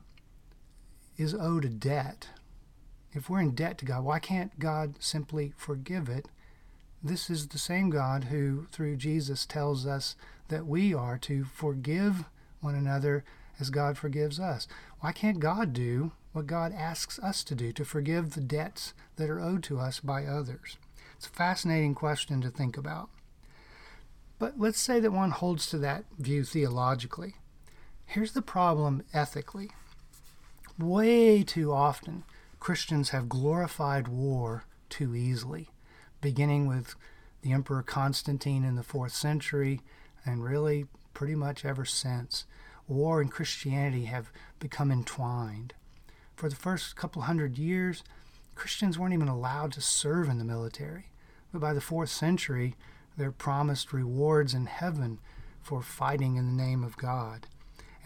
is 1.18 1.34
owed 1.34 1.64
a 1.64 1.68
debt, 1.68 2.28
if 3.12 3.28
we're 3.28 3.40
in 3.40 3.54
debt 3.54 3.76
to 3.78 3.84
God, 3.84 4.04
why 4.04 4.20
can't 4.20 4.58
God 4.58 4.94
simply 5.00 5.52
forgive 5.56 6.08
it? 6.08 6.28
This 7.02 7.28
is 7.28 7.48
the 7.48 7.58
same 7.58 7.90
God 7.90 8.24
who, 8.24 8.66
through 8.70 8.96
Jesus, 8.96 9.44
tells 9.44 9.86
us 9.86 10.16
that 10.48 10.66
we 10.66 10.94
are 10.94 11.18
to 11.18 11.44
forgive 11.44 12.24
one 12.60 12.74
another 12.74 13.24
as 13.60 13.70
God 13.70 13.98
forgives 13.98 14.38
us. 14.38 14.66
Why 15.00 15.12
can't 15.12 15.40
God 15.40 15.72
do 15.72 16.12
what 16.32 16.46
God 16.46 16.72
asks 16.72 17.18
us 17.18 17.42
to 17.44 17.54
do, 17.54 17.72
to 17.72 17.84
forgive 17.84 18.34
the 18.34 18.40
debts 18.40 18.94
that 19.16 19.30
are 19.30 19.40
owed 19.40 19.62
to 19.64 19.78
us 19.78 20.00
by 20.00 20.24
others? 20.24 20.76
It's 21.16 21.26
a 21.26 21.30
fascinating 21.30 21.94
question 21.94 22.40
to 22.42 22.50
think 22.50 22.76
about. 22.76 23.10
But 24.38 24.58
let's 24.58 24.80
say 24.80 25.00
that 25.00 25.12
one 25.12 25.32
holds 25.32 25.66
to 25.68 25.78
that 25.78 26.04
view 26.16 26.44
theologically. 26.44 27.34
Here's 28.06 28.32
the 28.32 28.42
problem 28.42 29.02
ethically. 29.12 29.70
Way 30.78 31.42
too 31.42 31.72
often, 31.72 32.22
Christians 32.60 33.10
have 33.10 33.28
glorified 33.28 34.06
war 34.06 34.62
too 34.88 35.12
easily, 35.12 35.70
beginning 36.20 36.68
with 36.68 36.94
the 37.42 37.50
Emperor 37.50 37.82
Constantine 37.82 38.62
in 38.62 38.76
the 38.76 38.84
fourth 38.84 39.12
century, 39.12 39.80
and 40.24 40.44
really 40.44 40.86
pretty 41.14 41.34
much 41.34 41.64
ever 41.64 41.84
since. 41.84 42.44
War 42.86 43.20
and 43.20 43.28
Christianity 43.28 44.04
have 44.04 44.30
become 44.60 44.92
entwined. 44.92 45.74
For 46.36 46.48
the 46.48 46.54
first 46.54 46.94
couple 46.94 47.22
hundred 47.22 47.58
years, 47.58 48.04
Christians 48.54 48.96
weren't 48.96 49.14
even 49.14 49.26
allowed 49.26 49.72
to 49.72 49.80
serve 49.80 50.28
in 50.28 50.38
the 50.38 50.44
military. 50.44 51.06
But 51.52 51.60
by 51.60 51.72
the 51.72 51.80
fourth 51.80 52.10
century, 52.10 52.76
they're 53.16 53.32
promised 53.32 53.92
rewards 53.92 54.54
in 54.54 54.66
heaven 54.66 55.18
for 55.60 55.82
fighting 55.82 56.36
in 56.36 56.46
the 56.46 56.62
name 56.62 56.84
of 56.84 56.96
God. 56.96 57.48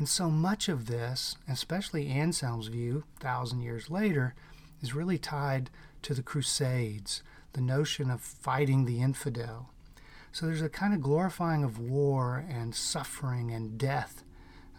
And 0.03 0.09
so 0.09 0.33
much 0.33 0.69
of 0.69 0.87
this, 0.87 1.37
especially 1.49 2.09
Anselm's 2.09 2.67
view, 2.67 3.05
thousand 3.21 3.63
years 3.63 3.89
later, 3.89 4.35
is 4.83 4.97
really 4.97 5.17
tied 5.17 5.71
to 6.03 6.13
the 6.13 6.25
Crusades, 6.25 7.23
the 7.53 7.61
notion 7.61 8.11
of 8.11 8.21
fighting 8.21 8.85
the 8.85 9.01
infidel. 9.01 9.71
So 10.33 10.47
there's 10.47 10.61
a 10.61 10.69
kind 10.69 10.93
of 10.93 11.03
glorifying 11.03 11.63
of 11.63 11.79
war 11.79 12.45
and 12.51 12.75
suffering 12.75 13.53
and 13.53 13.79
death 13.79 14.25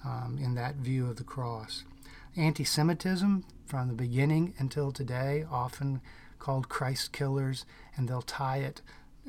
um, 0.03 0.38
in 0.42 0.56
that 0.56 0.75
view 0.75 1.06
of 1.08 1.15
the 1.15 1.24
cross. 1.24 1.86
Anti 2.36 2.65
Semitism, 2.65 3.46
from 3.65 3.88
the 3.88 3.94
beginning 3.94 4.53
until 4.58 4.92
today, 4.92 5.46
often 5.50 6.01
called 6.38 6.68
Christ 6.68 7.13
killers, 7.13 7.65
and 7.96 8.10
they'll 8.10 8.24
tie 8.24 8.58
it. 8.58 8.82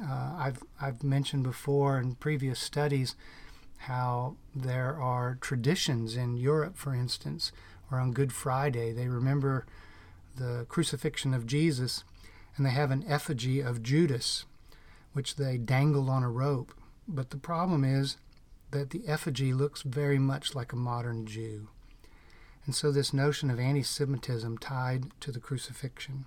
Uh, 0.03 0.35
I've, 0.37 0.61
I've 0.81 1.05
mentioned 1.05 1.45
before 1.45 2.01
in 2.01 2.17
previous 2.17 2.59
studies 2.59 3.15
how 3.87 4.37
there 4.55 5.01
are 5.01 5.39
traditions 5.41 6.17
in 6.17 6.37
Europe, 6.37 6.77
for 6.77 6.95
instance, 6.95 7.53
or 7.91 7.99
on 7.99 8.13
Good 8.13 8.33
Friday, 8.33 8.93
they 8.93 9.09
remember 9.09 9.67
the 10.37 10.67
crucifixion 10.69 11.35
of 11.35 11.47
Jesus 11.47 12.05
and 12.57 12.65
they 12.65 12.71
have 12.71 12.91
an 12.91 13.05
effigy 13.07 13.61
of 13.61 13.83
Judas, 13.83 14.45
which 15.13 15.37
they 15.37 15.59
dangle 15.59 16.09
on 16.09 16.23
a 16.23 16.31
rope. 16.31 16.73
But 17.07 17.31
the 17.31 17.37
problem 17.37 17.85
is 17.85 18.17
that 18.71 18.91
the 18.91 19.03
effigy 19.07 19.53
looks 19.53 19.83
very 19.83 20.19
much 20.19 20.55
like 20.55 20.73
a 20.73 20.77
modern 20.77 21.27
Jew. 21.27 21.69
And 22.67 22.75
so, 22.75 22.91
this 22.91 23.13
notion 23.13 23.51
of 23.51 23.61
anti 23.61 23.83
Semitism 23.83 24.59
tied 24.59 25.05
to 25.21 25.31
the 25.31 25.41
crucifixion. 25.41 26.25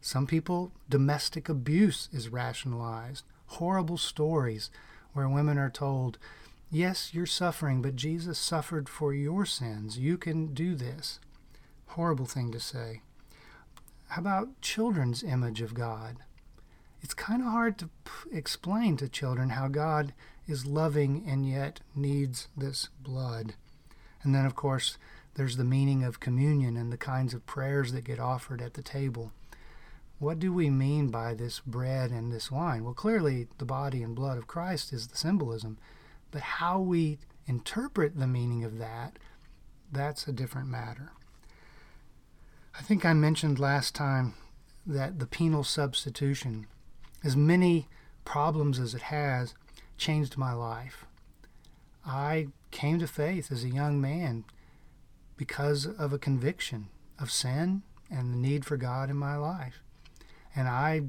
Some 0.00 0.26
people, 0.26 0.72
domestic 0.88 1.48
abuse 1.48 2.08
is 2.12 2.28
rationalized. 2.28 3.24
Horrible 3.46 3.96
stories 3.96 4.70
where 5.14 5.28
women 5.28 5.58
are 5.58 5.70
told, 5.70 6.18
Yes, 6.74 7.12
you're 7.12 7.26
suffering, 7.26 7.82
but 7.82 7.96
Jesus 7.96 8.38
suffered 8.38 8.88
for 8.88 9.12
your 9.12 9.44
sins. 9.44 9.98
You 9.98 10.16
can 10.16 10.54
do 10.54 10.74
this. 10.74 11.20
Horrible 11.88 12.24
thing 12.24 12.50
to 12.50 12.58
say. 12.58 13.02
How 14.08 14.22
about 14.22 14.58
children's 14.62 15.22
image 15.22 15.60
of 15.60 15.74
God? 15.74 16.16
It's 17.02 17.12
kind 17.12 17.42
of 17.42 17.48
hard 17.48 17.76
to 17.76 17.90
p- 18.06 18.34
explain 18.34 18.96
to 18.96 19.08
children 19.10 19.50
how 19.50 19.68
God 19.68 20.14
is 20.48 20.64
loving 20.64 21.22
and 21.28 21.46
yet 21.46 21.80
needs 21.94 22.48
this 22.56 22.88
blood. 23.02 23.52
And 24.22 24.34
then, 24.34 24.46
of 24.46 24.54
course, 24.54 24.96
there's 25.34 25.58
the 25.58 25.64
meaning 25.64 26.02
of 26.02 26.20
communion 26.20 26.78
and 26.78 26.90
the 26.90 26.96
kinds 26.96 27.34
of 27.34 27.44
prayers 27.44 27.92
that 27.92 28.04
get 28.04 28.18
offered 28.18 28.62
at 28.62 28.72
the 28.72 28.82
table. 28.82 29.30
What 30.18 30.38
do 30.38 30.54
we 30.54 30.70
mean 30.70 31.08
by 31.08 31.34
this 31.34 31.60
bread 31.60 32.10
and 32.10 32.32
this 32.32 32.50
wine? 32.50 32.82
Well, 32.82 32.94
clearly, 32.94 33.48
the 33.58 33.66
body 33.66 34.02
and 34.02 34.14
blood 34.14 34.38
of 34.38 34.46
Christ 34.46 34.90
is 34.94 35.08
the 35.08 35.18
symbolism. 35.18 35.76
But 36.32 36.40
how 36.40 36.80
we 36.80 37.18
interpret 37.46 38.18
the 38.18 38.26
meaning 38.26 38.64
of 38.64 38.78
that, 38.78 39.18
that's 39.92 40.26
a 40.26 40.32
different 40.32 40.68
matter. 40.68 41.12
I 42.76 42.82
think 42.82 43.04
I 43.04 43.12
mentioned 43.12 43.60
last 43.60 43.94
time 43.94 44.34
that 44.86 45.18
the 45.18 45.26
penal 45.26 45.62
substitution, 45.62 46.66
as 47.22 47.36
many 47.36 47.86
problems 48.24 48.78
as 48.80 48.94
it 48.94 49.02
has, 49.02 49.54
changed 49.98 50.36
my 50.36 50.52
life. 50.52 51.04
I 52.04 52.48
came 52.70 52.98
to 52.98 53.06
faith 53.06 53.52
as 53.52 53.62
a 53.62 53.68
young 53.68 54.00
man 54.00 54.44
because 55.36 55.86
of 55.86 56.12
a 56.12 56.18
conviction 56.18 56.88
of 57.18 57.30
sin 57.30 57.82
and 58.10 58.32
the 58.32 58.38
need 58.38 58.64
for 58.64 58.76
God 58.76 59.10
in 59.10 59.16
my 59.16 59.36
life. 59.36 59.82
And 60.56 60.66
I 60.66 61.02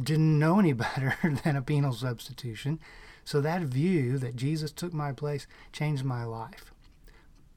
didn't 0.00 0.38
know 0.38 0.58
any 0.58 0.72
better 0.74 1.16
than 1.42 1.56
a 1.56 1.62
penal 1.62 1.92
substitution. 1.92 2.78
So 3.26 3.40
that 3.40 3.62
view 3.62 4.18
that 4.18 4.36
Jesus 4.36 4.70
took 4.70 4.94
my 4.94 5.10
place 5.10 5.48
changed 5.72 6.04
my 6.04 6.22
life. 6.22 6.72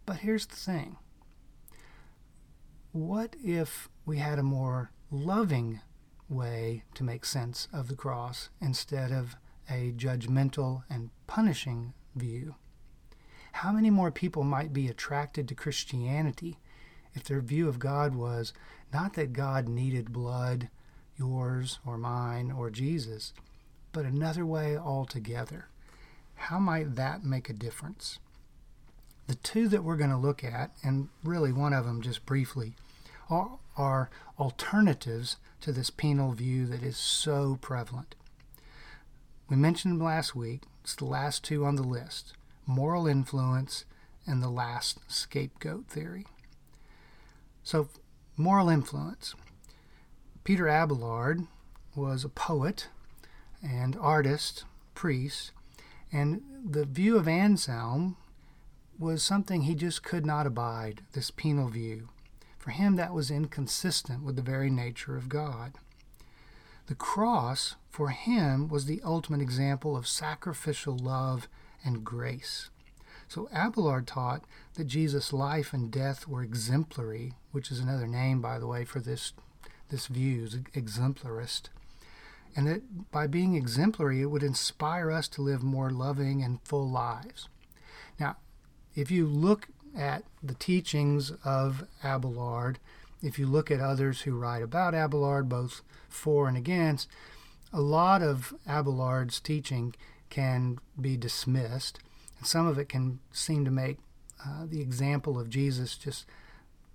But 0.08 0.18
here's 0.18 0.48
the 0.48 0.56
thing 0.56 0.98
what 2.92 3.36
if 3.44 3.88
we 4.04 4.18
had 4.18 4.40
a 4.40 4.44
more 4.44 4.90
loving 5.12 5.80
way 6.28 6.86
to 6.96 7.04
make 7.04 7.24
sense 7.24 7.68
of 7.72 7.88
the 7.88 7.96
cross 7.96 8.50
instead 8.60 9.12
of 9.12 9.36
a 9.70 9.94
judgmental 9.96 10.86
and 10.90 11.12
punishing 11.28 11.94
view? 12.16 12.56
How 13.52 13.72
many 13.72 13.92
more 13.92 14.10
people 14.10 14.44
might 14.44 14.74
be 14.74 14.88
attracted 14.88 15.48
to 15.48 15.56
Christianity 15.56 16.58
if 17.14 17.26
their 17.26 17.42
view 17.42 17.70
of 17.70 17.78
God 17.78 18.16
was 18.16 18.54
not 18.92 19.14
that 19.14 19.34
God 19.34 19.70
needed 19.70 20.12
blood, 20.12 20.70
yours 21.16 21.78
or 21.86 21.96
mine 21.96 22.52
or 22.52 22.72
Jesus, 22.72 23.34
but 23.92 24.06
another 24.06 24.46
way 24.46 24.78
altogether? 24.78 25.68
How 26.36 26.60
might 26.60 26.96
that 26.96 27.24
make 27.24 27.50
a 27.50 27.54
difference? 27.54 28.20
The 29.28 29.36
two 29.36 29.68
that 29.68 29.84
we're 29.84 29.98
going 29.98 30.10
to 30.10 30.18
look 30.18 30.44
at, 30.44 30.72
and 30.84 31.10
really 31.24 31.52
one 31.52 31.74
of 31.74 31.86
them 31.86 32.02
just 32.02 32.26
briefly, 32.26 32.74
are, 33.30 33.60
are 33.78 34.10
alternatives 34.40 35.38
to 35.62 35.72
this 35.72 35.90
penal 35.90 36.32
view 36.34 36.66
that 36.68 36.82
is 36.82 36.98
so 36.98 37.58
prevalent. 37.62 38.16
We 39.50 39.56
mentioned 39.56 40.00
them 40.00 40.06
last 40.06 40.36
week, 40.36 40.64
it's 40.84 40.96
the 40.96 41.06
last 41.06 41.44
two 41.44 41.66
on 41.66 41.76
the 41.76 41.84
list 41.84 42.34
moral 42.66 43.08
influence 43.08 43.84
and 44.28 44.44
the 44.44 44.50
last 44.50 45.00
scapegoat 45.08 45.88
theory. 45.88 46.26
So, 47.64 47.90
moral 48.38 48.70
influence. 48.70 49.34
Peter 50.44 50.68
Abelard 50.68 51.48
was 51.96 52.24
a 52.24 52.30
poet 52.30 52.88
and 53.62 53.96
artist, 54.00 54.66
priest, 54.96 55.52
and 56.12 56.42
the 56.66 56.86
view 56.86 57.18
of 57.18 57.28
Anselm 57.28 58.18
was 58.98 59.24
something 59.24 59.62
he 59.62 59.76
just 59.76 60.04
could 60.04 60.26
not 60.26 60.46
abide, 60.46 61.02
this 61.14 61.32
penal 61.32 61.70
view. 61.70 62.10
For 62.58 62.72
him, 62.72 62.96
that 62.98 63.14
was 63.14 63.32
inconsistent 63.32 64.24
with 64.24 64.36
the 64.36 64.42
very 64.42 64.70
nature 64.70 65.16
of 65.16 65.30
God. 65.30 65.74
The 66.88 66.96
cross, 66.96 67.76
for 67.90 68.10
him, 68.10 68.68
was 68.68 68.86
the 68.86 69.02
ultimate 69.06 69.42
example 69.42 69.96
of 69.96 70.08
sacrificial 70.08 70.98
love 70.98 71.48
and 71.86 72.04
grace. 72.04 72.70
So 73.28 73.48
Abelard 73.54 74.08
taught 74.08 74.44
that 74.74 74.86
Jesus' 74.86 75.32
life 75.32 75.72
and 75.72 75.92
death 75.92 76.28
were 76.28 76.42
exemplary, 76.42 77.34
which 77.52 77.72
is 77.72 77.80
another 77.80 78.08
name, 78.08 78.42
by 78.42 78.60
the 78.60 78.68
way, 78.68 78.86
for 78.86 79.00
this 79.00 79.34
this 79.90 80.08
view, 80.08 80.48
exemplarist, 80.74 81.70
and 82.56 82.68
that 82.68 83.12
by 83.12 83.28
being 83.28 83.56
exemplary, 83.56 84.22
it 84.22 84.28
would 84.28 84.44
inspire 84.44 85.12
us 85.12 85.28
to 85.30 85.42
live 85.42 85.64
more 85.64 85.90
loving 85.90 86.44
and 86.44 86.60
full 86.64 86.90
lives. 86.90 87.48
Now, 88.20 88.38
if 88.96 89.12
you 89.12 89.26
look 89.26 89.68
at 89.98 90.24
the 90.42 90.56
teachings 90.56 91.32
of 91.44 91.86
Abelard, 92.04 92.80
if 93.22 93.38
you 93.38 93.48
look 93.48 93.70
at 93.70 93.80
others 93.80 94.22
who 94.22 94.38
write 94.38 94.64
about 94.64 94.94
Abelard, 94.94 95.50
both 95.50 95.82
for 96.08 96.48
and 96.48 96.58
against, 96.58 97.08
a 97.72 97.82
lot 97.82 98.22
of 98.22 98.54
Abelard's 98.68 99.40
teaching 99.40 99.96
can 100.30 100.80
be 101.00 101.18
dismissed, 101.18 102.00
and 102.38 102.48
some 102.48 102.68
of 102.68 102.78
it 102.78 102.90
can 102.90 103.20
seem 103.32 103.66
to 103.66 103.72
make 103.72 103.98
uh, 104.46 104.66
the 104.66 104.82
example 104.82 105.40
of 105.40 105.50
Jesus 105.50 105.98
just, 105.98 106.26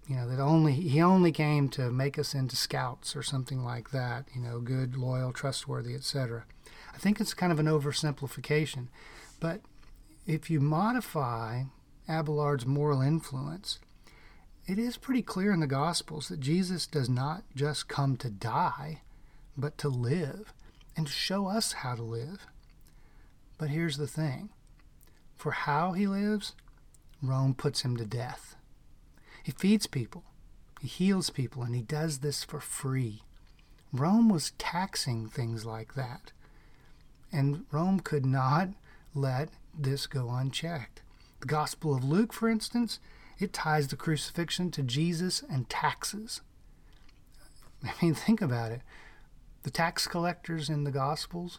you 0.07 0.17
know, 0.17 0.29
that 0.29 0.41
only 0.41 0.73
he 0.73 1.01
only 1.01 1.33
came 1.33 1.69
to 1.71 1.91
make 1.91 2.19
us 2.19 2.35
into 2.35 2.57
scouts 2.57 3.17
or 3.17 3.23
something 3.23 3.65
like 3.65 3.91
that, 3.91 4.27
you 4.35 4.41
know, 4.41 4.61
good, 4.61 4.97
loyal, 4.97 5.33
trustworthy, 5.33 5.95
etc. 5.95 6.45
I 6.95 6.99
think 6.99 7.21
it's 7.21 7.35
kind 7.35 7.53
of 7.53 7.59
an 7.59 7.67
oversimplification, 7.67 8.89
but 9.41 9.61
if 10.27 10.51
you 10.51 10.61
modify 10.61 11.65
Abelard's 12.09 12.67
moral 12.67 13.01
influence, 13.01 13.79
it 14.67 14.79
is 14.79 14.97
pretty 14.97 15.23
clear 15.23 15.53
in 15.53 15.61
the 15.61 15.67
Gospels 15.67 16.29
that 16.29 16.41
Jesus 16.41 16.87
does 16.87 17.09
not 17.09 17.45
just 17.55 17.89
come 17.89 18.17
to 18.19 18.31
die, 18.31 19.03
but 19.57 19.77
to 19.79 19.89
live 19.89 20.53
and 20.97 21.07
to 21.07 21.13
show 21.13 21.47
us 21.47 21.73
how 21.73 21.95
to 21.95 22.03
live. 22.03 22.47
But 23.59 23.71
here's 23.71 23.97
the 23.97 24.07
thing 24.07 24.51
for 25.37 25.53
how 25.53 25.93
he 25.93 26.07
lives, 26.07 26.55
Rome 27.23 27.55
puts 27.55 27.83
him 27.83 27.97
to 27.97 28.05
death. 28.05 28.57
He 29.45 29.53
feeds 29.53 29.87
people, 29.87 30.25
he 30.81 30.89
heals 30.89 31.29
people, 31.29 31.63
and 31.63 31.75
he 31.75 31.83
does 31.83 32.19
this 32.19 32.43
for 32.43 32.61
free. 32.61 33.21
Rome 33.93 34.31
was 34.31 34.53
taxing 34.59 35.29
things 35.29 35.67
like 35.67 35.95
that. 35.95 36.33
And 37.31 37.67
Rome 37.71 38.01
could 38.01 38.25
not 38.25 38.71
let 39.15 39.51
this 39.79 40.07
go 40.07 40.31
unchecked. 40.31 41.03
The 41.41 41.47
Gospel 41.47 41.95
of 41.95 42.03
Luke, 42.03 42.33
for 42.33 42.49
instance, 42.49 43.01
it 43.39 43.53
ties 43.53 43.89
the 43.89 43.97
crucifixion 43.97 44.71
to 44.71 44.83
Jesus 44.83 45.45
and 45.51 45.69
taxes. 45.69 46.41
I 47.85 47.93
mean, 48.01 48.15
think 48.15 48.41
about 48.41 48.73
it. 48.73 48.81
The 49.63 49.71
tax 49.71 50.07
collectors 50.07 50.71
in 50.71 50.85
the 50.85 50.91
Gospels, 50.91 51.59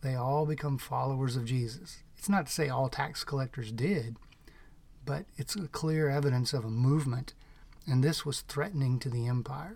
they 0.00 0.14
all 0.14 0.46
become 0.46 0.78
followers 0.78 1.36
of 1.36 1.44
Jesus. 1.44 1.98
It's 2.16 2.30
not 2.30 2.46
to 2.46 2.52
say 2.52 2.70
all 2.70 2.88
tax 2.88 3.24
collectors 3.24 3.72
did, 3.72 4.16
but 5.10 5.24
it's 5.36 5.56
a 5.56 5.66
clear 5.66 6.08
evidence 6.08 6.52
of 6.52 6.64
a 6.64 6.70
movement, 6.70 7.34
and 7.84 8.04
this 8.04 8.24
was 8.24 8.42
threatening 8.42 9.00
to 9.00 9.08
the 9.08 9.26
empire. 9.26 9.74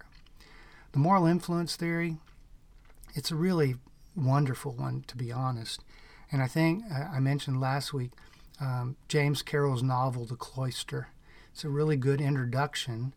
The 0.93 1.01
moral 1.01 1.27
influence 1.27 1.75
theory, 1.75 2.19
it's 3.17 3.33
a 3.33 3.35
really 3.35 3.75
wonderful 4.15 4.71
one, 4.71 5.03
to 5.09 5.17
be 5.17 5.33
honest. 5.33 5.81
And 6.31 6.41
I 6.41 6.47
think 6.47 6.85
uh, 6.89 7.09
I 7.13 7.19
mentioned 7.19 7.61
last 7.61 7.93
week 7.93 8.13
um, 8.61 8.95
James 9.09 9.43
Carroll's 9.43 9.83
novel, 9.83 10.25
The 10.25 10.37
Cloister. 10.37 11.09
It's 11.53 11.65
a 11.65 11.69
really 11.69 11.97
good 11.97 12.21
introduction, 12.21 13.13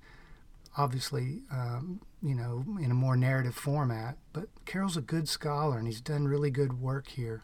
obviously, 0.76 1.44
um, 1.52 2.02
you 2.24 2.34
know, 2.34 2.66
in 2.82 2.90
a 2.90 2.96
more 2.96 3.16
narrative 3.16 3.54
format. 3.54 4.18
But 4.34 4.48
Carroll's 4.66 4.98
a 4.98 5.02
good 5.02 5.30
scholar 5.30 5.78
and 5.78 5.86
he's 5.86 6.02
done 6.02 6.28
really 6.28 6.50
good 6.50 6.82
work 6.82 7.10
here. 7.10 7.44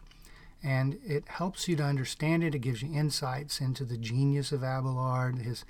And 0.64 0.98
it 1.04 1.28
helps 1.28 1.68
you 1.68 1.76
to 1.76 1.84
understand 1.84 2.42
it. 2.42 2.54
It 2.54 2.60
gives 2.60 2.82
you 2.82 2.92
insights 2.92 3.60
into 3.60 3.84
the 3.84 3.98
genius 3.98 4.50
of 4.50 4.64
Abelard, 4.64 5.38
his 5.38 5.66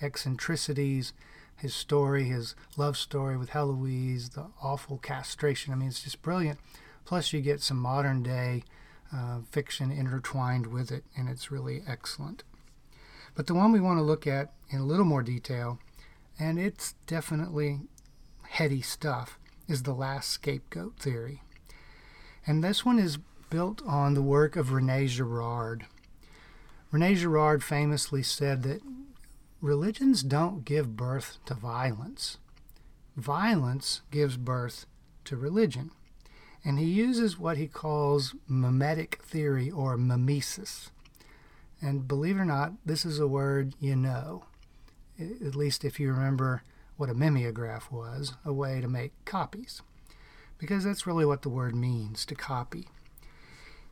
eccentricities, 0.00 1.12
his 1.54 1.74
story, 1.74 2.24
his 2.24 2.54
love 2.76 2.96
story 2.96 3.36
with 3.36 3.50
Heloise, 3.50 4.30
the 4.30 4.46
awful 4.62 4.96
castration. 4.96 5.72
I 5.72 5.76
mean, 5.76 5.88
it's 5.88 6.02
just 6.02 6.22
brilliant. 6.22 6.58
Plus, 7.04 7.32
you 7.32 7.42
get 7.42 7.60
some 7.60 7.78
modern 7.78 8.22
day 8.22 8.62
uh, 9.14 9.40
fiction 9.50 9.90
intertwined 9.90 10.68
with 10.68 10.90
it, 10.90 11.04
and 11.16 11.28
it's 11.28 11.50
really 11.50 11.82
excellent. 11.86 12.42
But 13.34 13.48
the 13.48 13.54
one 13.54 13.72
we 13.72 13.80
want 13.80 13.98
to 13.98 14.02
look 14.02 14.26
at 14.26 14.52
in 14.70 14.78
a 14.78 14.86
little 14.86 15.04
more 15.04 15.22
detail, 15.22 15.78
and 16.38 16.58
it's 16.58 16.94
definitely 17.06 17.80
heady 18.48 18.80
stuff, 18.80 19.38
is 19.66 19.82
the 19.82 19.94
last 19.94 20.30
scapegoat 20.30 20.96
theory. 20.98 21.42
And 22.46 22.64
this 22.64 22.84
one 22.84 22.98
is 22.98 23.18
built 23.50 23.82
on 23.86 24.14
the 24.14 24.22
work 24.22 24.56
of 24.56 24.72
Rene 24.72 25.06
Girard. 25.06 25.86
Rene 26.90 27.14
Girard 27.14 27.62
famously 27.62 28.22
said 28.22 28.62
that 28.62 28.82
religions 29.60 30.22
don't 30.22 30.64
give 30.64 30.96
birth 30.96 31.38
to 31.46 31.54
violence, 31.54 32.38
violence 33.16 34.02
gives 34.10 34.36
birth 34.36 34.86
to 35.24 35.36
religion 35.36 35.90
and 36.64 36.78
he 36.78 36.84
uses 36.84 37.38
what 37.38 37.56
he 37.56 37.66
calls 37.66 38.34
mimetic 38.46 39.22
theory 39.22 39.70
or 39.70 39.96
mimesis. 39.96 40.90
And 41.80 42.08
believe 42.08 42.36
it 42.36 42.40
or 42.40 42.44
not, 42.44 42.72
this 42.84 43.04
is 43.04 43.18
a 43.18 43.28
word 43.28 43.74
you 43.80 43.94
know, 43.94 44.44
at 45.18 45.54
least 45.54 45.84
if 45.84 46.00
you 46.00 46.12
remember 46.12 46.62
what 46.96 47.10
a 47.10 47.14
mimeograph 47.14 47.92
was, 47.92 48.34
a 48.44 48.52
way 48.52 48.80
to 48.80 48.88
make 48.88 49.12
copies. 49.24 49.82
Because 50.58 50.82
that's 50.84 51.06
really 51.06 51.24
what 51.24 51.42
the 51.42 51.48
word 51.48 51.74
means, 51.76 52.26
to 52.26 52.34
copy. 52.34 52.88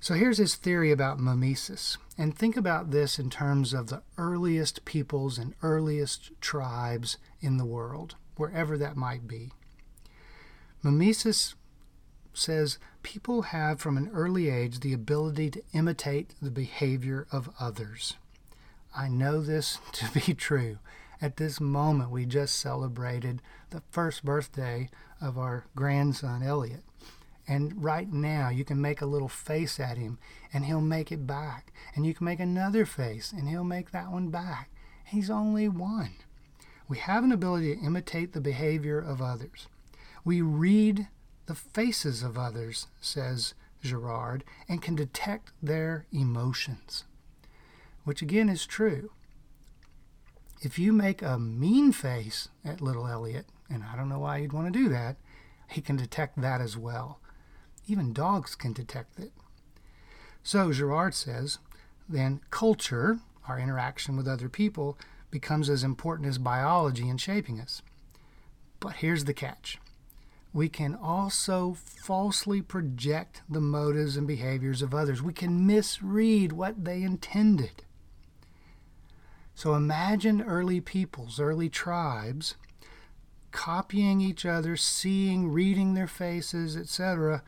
So 0.07 0.15
here's 0.15 0.39
his 0.39 0.55
theory 0.55 0.93
about 0.93 1.19
mimesis. 1.19 1.99
And 2.17 2.33
think 2.33 2.57
about 2.57 2.93
this 2.93 3.19
in 3.19 3.29
terms 3.29 3.75
of 3.75 3.89
the 3.89 4.05
earliest 4.17 4.85
peoples 4.85 5.37
and 5.37 5.57
earliest 5.63 6.31
tribes 6.41 7.19
in 7.41 7.57
the 7.57 7.65
world, 7.65 8.15
wherever 8.37 8.79
that 8.79 8.97
might 8.97 9.27
be. 9.27 9.51
Mimesis 10.81 11.57
says 12.33 12.79
people 13.03 13.43
have 13.51 13.81
from 13.81 13.97
an 13.97 14.09
early 14.15 14.49
age 14.49 14.79
the 14.79 14.93
ability 14.93 15.51
to 15.51 15.63
imitate 15.73 16.37
the 16.41 16.53
behavior 16.53 17.27
of 17.33 17.51
others. 17.59 18.15
I 18.97 19.09
know 19.09 19.41
this 19.41 19.81
to 19.95 20.09
be 20.13 20.35
true. 20.35 20.79
At 21.21 21.37
this 21.37 21.61
moment, 21.61 22.13
we 22.13 22.27
just 22.27 22.61
celebrated 22.61 23.43
the 23.71 23.83
first 23.91 24.25
birthday 24.25 24.89
of 25.21 25.37
our 25.37 25.67
grandson, 25.75 26.45
Elliot. 26.45 26.85
And 27.49 27.83
right 27.83 28.13
now, 28.13 28.49
you 28.49 28.65
can 28.65 28.81
make 28.81 29.01
a 29.01 29.07
little 29.07 29.29
face 29.29 29.79
at 29.79 29.99
him 29.99 30.19
and 30.53 30.65
he'll 30.65 30.81
make 30.81 31.13
it 31.13 31.27
back. 31.27 31.73
And 31.95 32.05
you 32.05 32.13
can 32.13 32.25
make 32.25 32.41
another 32.41 32.85
face 32.85 33.33
and 33.33 33.49
he'll 33.49 33.65
make 33.65 33.93
that 33.93 34.11
one 34.11 34.31
back. 34.31 34.71
He's 35.05 35.31
only 35.31 35.69
one. 35.69 36.15
We 36.89 36.99
have 36.99 37.25
an 37.25 37.33
ability 37.33 37.75
to 37.75 37.83
imitate 37.83 38.33
the 38.33 38.41
behavior 38.41 38.99
of 38.99 39.23
others. 39.23 39.69
We 40.25 40.41
read 40.41 41.09
the 41.47 41.55
faces 41.55 42.23
of 42.23 42.37
others, 42.37 42.89
says 43.01 43.55
Girard, 43.83 44.43
and 44.69 44.83
can 44.83 44.97
detect 44.97 45.53
their 45.63 46.07
emotions, 46.13 47.05
which 48.05 48.23
again 48.23 48.49
is 48.49 48.67
true. 48.67 49.11
If 50.63 50.79
you 50.79 50.93
make 50.93 51.23
a 51.23 51.39
mean 51.39 51.93
face 51.93 52.49
at 52.65 52.81
little 52.81 53.07
Elliot, 53.07 53.47
and 53.71 53.85
I 53.85 53.95
don't 53.95 54.09
know 54.09 54.19
why 54.19 54.39
you'd 54.39 54.53
want 54.53 54.73
to 54.73 54.79
do 54.79 54.89
that, 54.89 55.17
he 55.71 55.81
can 55.81 55.97
detect 55.97 56.41
that 56.41 56.61
as 56.61 56.77
well. 56.77 57.21
Even 57.87 58.13
dogs 58.13 58.55
can 58.55 58.73
detect 58.73 59.19
it. 59.19 59.33
So 60.43 60.73
Girard 60.73 61.15
says, 61.15 61.59
then 62.09 62.41
culture, 62.51 63.19
our 63.49 63.59
interaction 63.59 64.17
with 64.17 64.29
other 64.29 64.49
people, 64.49 64.99
becomes 65.31 65.69
as 65.69 65.85
important 65.85 66.29
as 66.29 66.39
biology 66.39 67.09
in 67.09 67.17
shaping 67.17 67.61
us. 67.61 67.83
But 68.81 68.97
here's 68.97 69.25
the 69.25 69.35
catch 69.35 69.79
we 70.53 70.69
can 70.71 70.95
also 70.95 71.75
falsely 71.75 72.63
project 72.63 73.43
the 73.47 73.61
motives 73.61 74.17
and 74.17 74.27
behaviors 74.27 74.81
of 74.81 74.95
others. 74.95 75.23
We 75.23 75.35
can 75.35 75.67
misread 75.67 76.53
what 76.53 76.83
they 76.83 77.03
intended. 77.03 77.83
So 79.55 79.75
imagine 79.75 80.41
early 80.41 80.81
peoples, 80.81 81.39
early 81.39 81.69
tribes, 81.69 82.55
copying 83.51 84.23
each 84.23 84.47
other, 84.47 84.79
seeing, 84.79 85.53
reading 85.53 85.93
their 85.93 86.07
faces, 86.07 86.75
etc., 86.75 87.43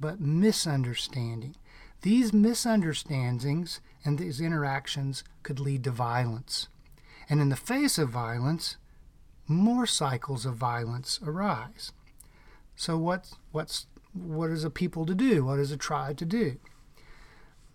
but 0.00 0.20
misunderstanding. 0.20 1.54
These 2.02 2.32
misunderstandings 2.32 3.80
and 4.04 4.18
these 4.18 4.40
interactions 4.40 5.22
could 5.42 5.60
lead 5.60 5.84
to 5.84 5.90
violence. 5.90 6.68
And 7.28 7.40
in 7.40 7.50
the 7.50 7.56
face 7.56 7.98
of 7.98 8.08
violence, 8.08 8.76
more 9.46 9.86
cycles 9.86 10.46
of 10.46 10.54
violence 10.54 11.20
arise. 11.24 11.92
So 12.76 12.96
what 12.96 13.32
what's 13.52 13.86
what 14.12 14.50
is 14.50 14.64
a 14.64 14.70
people 14.70 15.04
to 15.06 15.14
do? 15.14 15.44
What 15.44 15.58
is 15.58 15.70
a 15.70 15.76
tribe 15.76 16.16
to 16.18 16.24
do? 16.24 16.56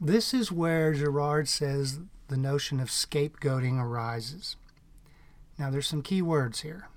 This 0.02 0.34
is 0.34 0.52
where 0.52 0.94
Girard 0.94 1.48
says 1.48 2.00
the 2.28 2.38
notion 2.38 2.80
of 2.80 2.90
scapegoating 2.90 3.80
arises. 3.80 4.56
Now 5.58 5.70
there's 5.70 5.88
some 5.88 6.02
key 6.02 6.22
words 6.22 6.62
here. 6.62 6.88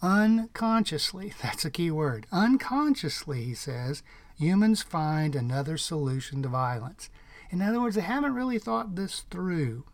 Unconsciously, 0.00 1.34
that's 1.42 1.64
a 1.64 1.70
key 1.70 1.90
word. 1.90 2.26
Unconsciously, 2.32 3.42
he 3.42 3.54
says, 3.54 4.02
humans 4.38 4.82
find 4.82 5.34
another 5.34 5.76
solution 5.76 6.42
to 6.42 6.48
violence. 6.48 7.10
In 7.50 7.62
other 7.62 7.80
words, 7.80 7.96
they 7.96 8.02
haven't 8.02 8.34
really 8.34 8.58
thought 8.58 8.96
this 8.96 9.20
through. 9.30 9.84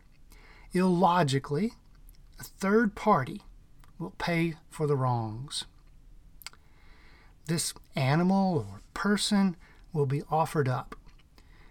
Illogically, 0.73 1.73
a 2.39 2.43
third 2.43 2.95
party 2.95 3.41
will 3.99 4.11
pay 4.17 4.55
for 4.69 4.87
the 4.87 4.95
wrongs 4.95 5.65
this 7.51 7.73
animal 7.95 8.65
or 8.69 8.81
person 8.93 9.55
will 9.91 10.05
be 10.05 10.23
offered 10.31 10.69
up. 10.69 10.95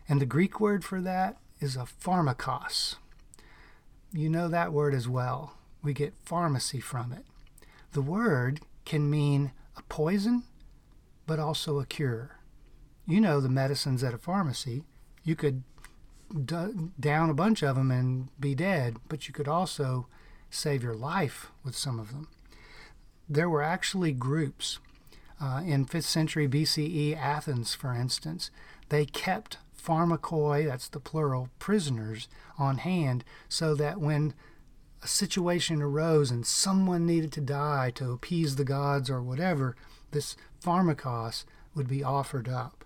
And 0.08 0.20
the 0.20 0.26
Greek 0.26 0.60
word 0.60 0.84
for 0.84 1.00
that 1.00 1.38
is 1.60 1.74
a 1.74 1.86
pharmakos. 2.02 2.96
You 4.12 4.28
know 4.28 4.48
that 4.48 4.72
word 4.72 4.94
as 4.94 5.08
well. 5.08 5.54
We 5.82 5.94
get 5.94 6.12
pharmacy 6.22 6.80
from 6.80 7.12
it. 7.12 7.24
The 7.92 8.02
word 8.02 8.60
can 8.84 9.08
mean 9.08 9.52
a 9.76 9.82
poison, 9.84 10.42
but 11.26 11.38
also 11.38 11.78
a 11.78 11.86
cure. 11.86 12.36
You 13.06 13.20
know 13.20 13.40
the 13.40 13.48
medicines 13.48 14.04
at 14.04 14.14
a 14.14 14.18
pharmacy. 14.18 14.84
You 15.24 15.36
could 15.36 15.62
d- 16.44 16.90
down 16.98 17.30
a 17.30 17.34
bunch 17.34 17.62
of 17.62 17.76
them 17.76 17.90
and 17.90 18.28
be 18.38 18.54
dead, 18.54 18.96
but 19.08 19.26
you 19.26 19.34
could 19.34 19.48
also 19.48 20.06
save 20.50 20.82
your 20.82 20.94
life 20.94 21.50
with 21.64 21.76
some 21.76 21.98
of 21.98 22.12
them. 22.12 22.28
There 23.28 23.48
were 23.48 23.62
actually 23.62 24.12
groups 24.12 24.78
uh, 25.40 25.62
in 25.64 25.86
5th 25.86 26.04
century 26.04 26.48
BCE 26.48 27.16
Athens, 27.16 27.74
for 27.74 27.94
instance, 27.94 28.50
they 28.90 29.06
kept 29.06 29.58
pharmakoi, 29.80 30.66
that's 30.66 30.88
the 30.88 31.00
plural, 31.00 31.48
prisoners 31.58 32.28
on 32.58 32.78
hand 32.78 33.24
so 33.48 33.74
that 33.74 34.00
when 34.00 34.34
a 35.02 35.08
situation 35.08 35.80
arose 35.80 36.30
and 36.30 36.46
someone 36.46 37.06
needed 37.06 37.32
to 37.32 37.40
die 37.40 37.90
to 37.94 38.12
appease 38.12 38.56
the 38.56 38.64
gods 38.64 39.08
or 39.08 39.22
whatever, 39.22 39.74
this 40.10 40.36
pharmakos 40.62 41.44
would 41.74 41.88
be 41.88 42.04
offered 42.04 42.48
up. 42.48 42.79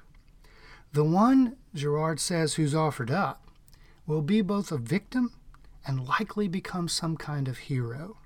The 0.94 1.04
one, 1.04 1.57
Girard 1.74 2.18
says, 2.18 2.54
who's 2.54 2.74
offered 2.74 3.11
up 3.11 3.46
will 4.07 4.22
be 4.22 4.40
both 4.40 4.72
a 4.72 4.78
victim 4.78 5.33
and 5.87 6.09
likely 6.09 6.48
become 6.48 6.88
some 6.88 7.16
kind 7.16 7.46
of 7.46 7.59
hero. 7.59 8.16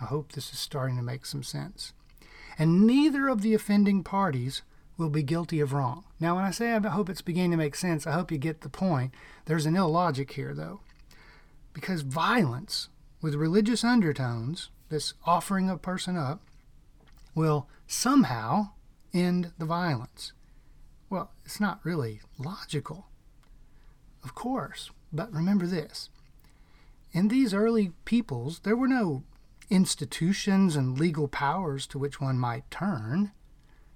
I 0.00 0.04
hope 0.04 0.32
this 0.32 0.52
is 0.52 0.58
starting 0.58 0.96
to 0.96 1.02
make 1.02 1.24
some 1.24 1.42
sense 1.42 1.94
and 2.58 2.86
neither 2.86 3.28
of 3.28 3.42
the 3.42 3.54
offending 3.54 4.02
parties 4.02 4.62
will 4.96 5.10
be 5.10 5.22
guilty 5.22 5.60
of 5.60 5.72
wrong. 5.72 6.04
Now, 6.20 6.36
when 6.36 6.44
I 6.44 6.50
say 6.50 6.72
I 6.72 6.88
hope 6.88 7.08
it's 7.08 7.22
beginning 7.22 7.50
to 7.52 7.56
make 7.56 7.74
sense, 7.74 8.06
I 8.06 8.12
hope 8.12 8.30
you 8.30 8.38
get 8.38 8.60
the 8.60 8.68
point. 8.68 9.12
There's 9.46 9.66
an 9.66 9.76
illogic 9.76 10.32
here, 10.32 10.54
though. 10.54 10.80
Because 11.72 12.02
violence 12.02 12.88
with 13.20 13.34
religious 13.34 13.82
undertones, 13.82 14.70
this 14.88 15.14
offering 15.26 15.68
a 15.68 15.76
person 15.76 16.16
up, 16.16 16.42
will 17.34 17.68
somehow 17.88 18.70
end 19.12 19.52
the 19.58 19.64
violence. 19.64 20.32
Well, 21.14 21.30
it's 21.44 21.60
not 21.60 21.78
really 21.84 22.22
logical. 22.40 23.06
Of 24.24 24.34
course, 24.34 24.90
but 25.12 25.32
remember 25.32 25.64
this. 25.64 26.08
In 27.12 27.28
these 27.28 27.54
early 27.54 27.92
peoples, 28.04 28.58
there 28.64 28.74
were 28.74 28.88
no 28.88 29.22
institutions 29.70 30.74
and 30.74 30.98
legal 30.98 31.28
powers 31.28 31.86
to 31.86 32.00
which 32.00 32.20
one 32.20 32.36
might 32.36 32.68
turn. 32.68 33.30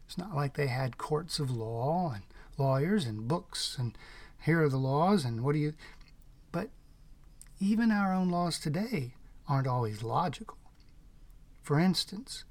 It's 0.07 0.17
not 0.17 0.37
like 0.37 0.55
they 0.55 0.69
had 0.69 0.97
courts 0.97 1.41
of 1.41 1.51
law 1.51 2.13
and 2.15 2.23
lawyers 2.57 3.05
and 3.05 3.27
books 3.27 3.77
and 3.77 3.99
here 4.41 4.63
are 4.63 4.69
the 4.69 4.77
laws 4.77 5.25
and 5.25 5.43
what 5.43 5.55
do 5.55 5.59
you. 5.59 5.75
But 6.53 6.71
even 7.59 7.91
our 7.91 8.15
own 8.15 8.29
laws 8.29 8.61
today 8.61 9.15
aren't 9.49 9.67
always 9.67 10.05
logical. 10.05 10.59
For 11.65 11.81
instance, 11.81 12.45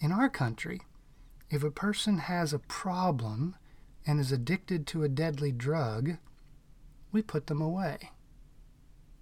in 0.00 0.10
our 0.10 0.30
country, 0.30 0.80
if 1.50 1.62
a 1.62 1.70
person 1.70 2.16
has 2.16 2.54
a 2.54 2.58
problem 2.58 3.56
and 4.06 4.20
is 4.20 4.32
addicted 4.32 4.86
to 4.86 5.02
a 5.02 5.08
deadly 5.08 5.52
drug, 5.52 6.16
we 7.12 7.22
put 7.22 7.46
them 7.48 7.60
away. 7.60 8.10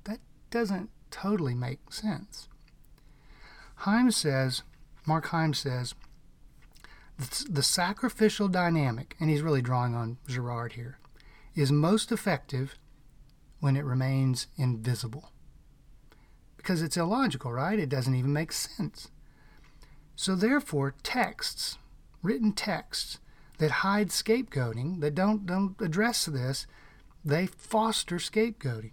That 0.05 0.21
doesn't 0.51 0.91
totally 1.11 1.55
make 1.55 1.93
sense. 1.93 2.49
Heim 3.77 4.11
says, 4.11 4.63
Mark 5.07 5.27
Heim 5.27 5.55
says, 5.55 5.95
the 7.49 7.63
sacrificial 7.63 8.49
dynamic, 8.49 9.15
and 9.21 9.31
he's 9.31 9.43
really 9.43 9.63
drawing 9.63 9.95
on 9.95 10.19
Girard 10.27 10.73
here, 10.73 10.99
is 11.55 11.71
most 11.71 12.11
effective 12.11 12.77
when 13.61 13.77
it 13.77 13.85
remains 13.85 14.49
invisible. 14.57 15.31
Because 16.57 16.83
it's 16.83 16.97
illogical, 16.97 17.53
right? 17.53 17.79
It 17.79 17.89
doesn't 17.89 18.15
even 18.15 18.33
make 18.33 18.51
sense. 18.53 19.11
So, 20.17 20.35
therefore, 20.35 20.95
texts, 21.03 21.79
written 22.23 22.53
texts 22.53 23.19
that 23.59 23.71
hide 23.71 24.09
scapegoating, 24.09 25.01
that 25.01 25.15
don't, 25.15 25.47
don't 25.47 25.77
address 25.81 26.27
this, 26.27 26.67
they 27.25 27.47
foster 27.47 28.17
scapegoating. 28.17 28.93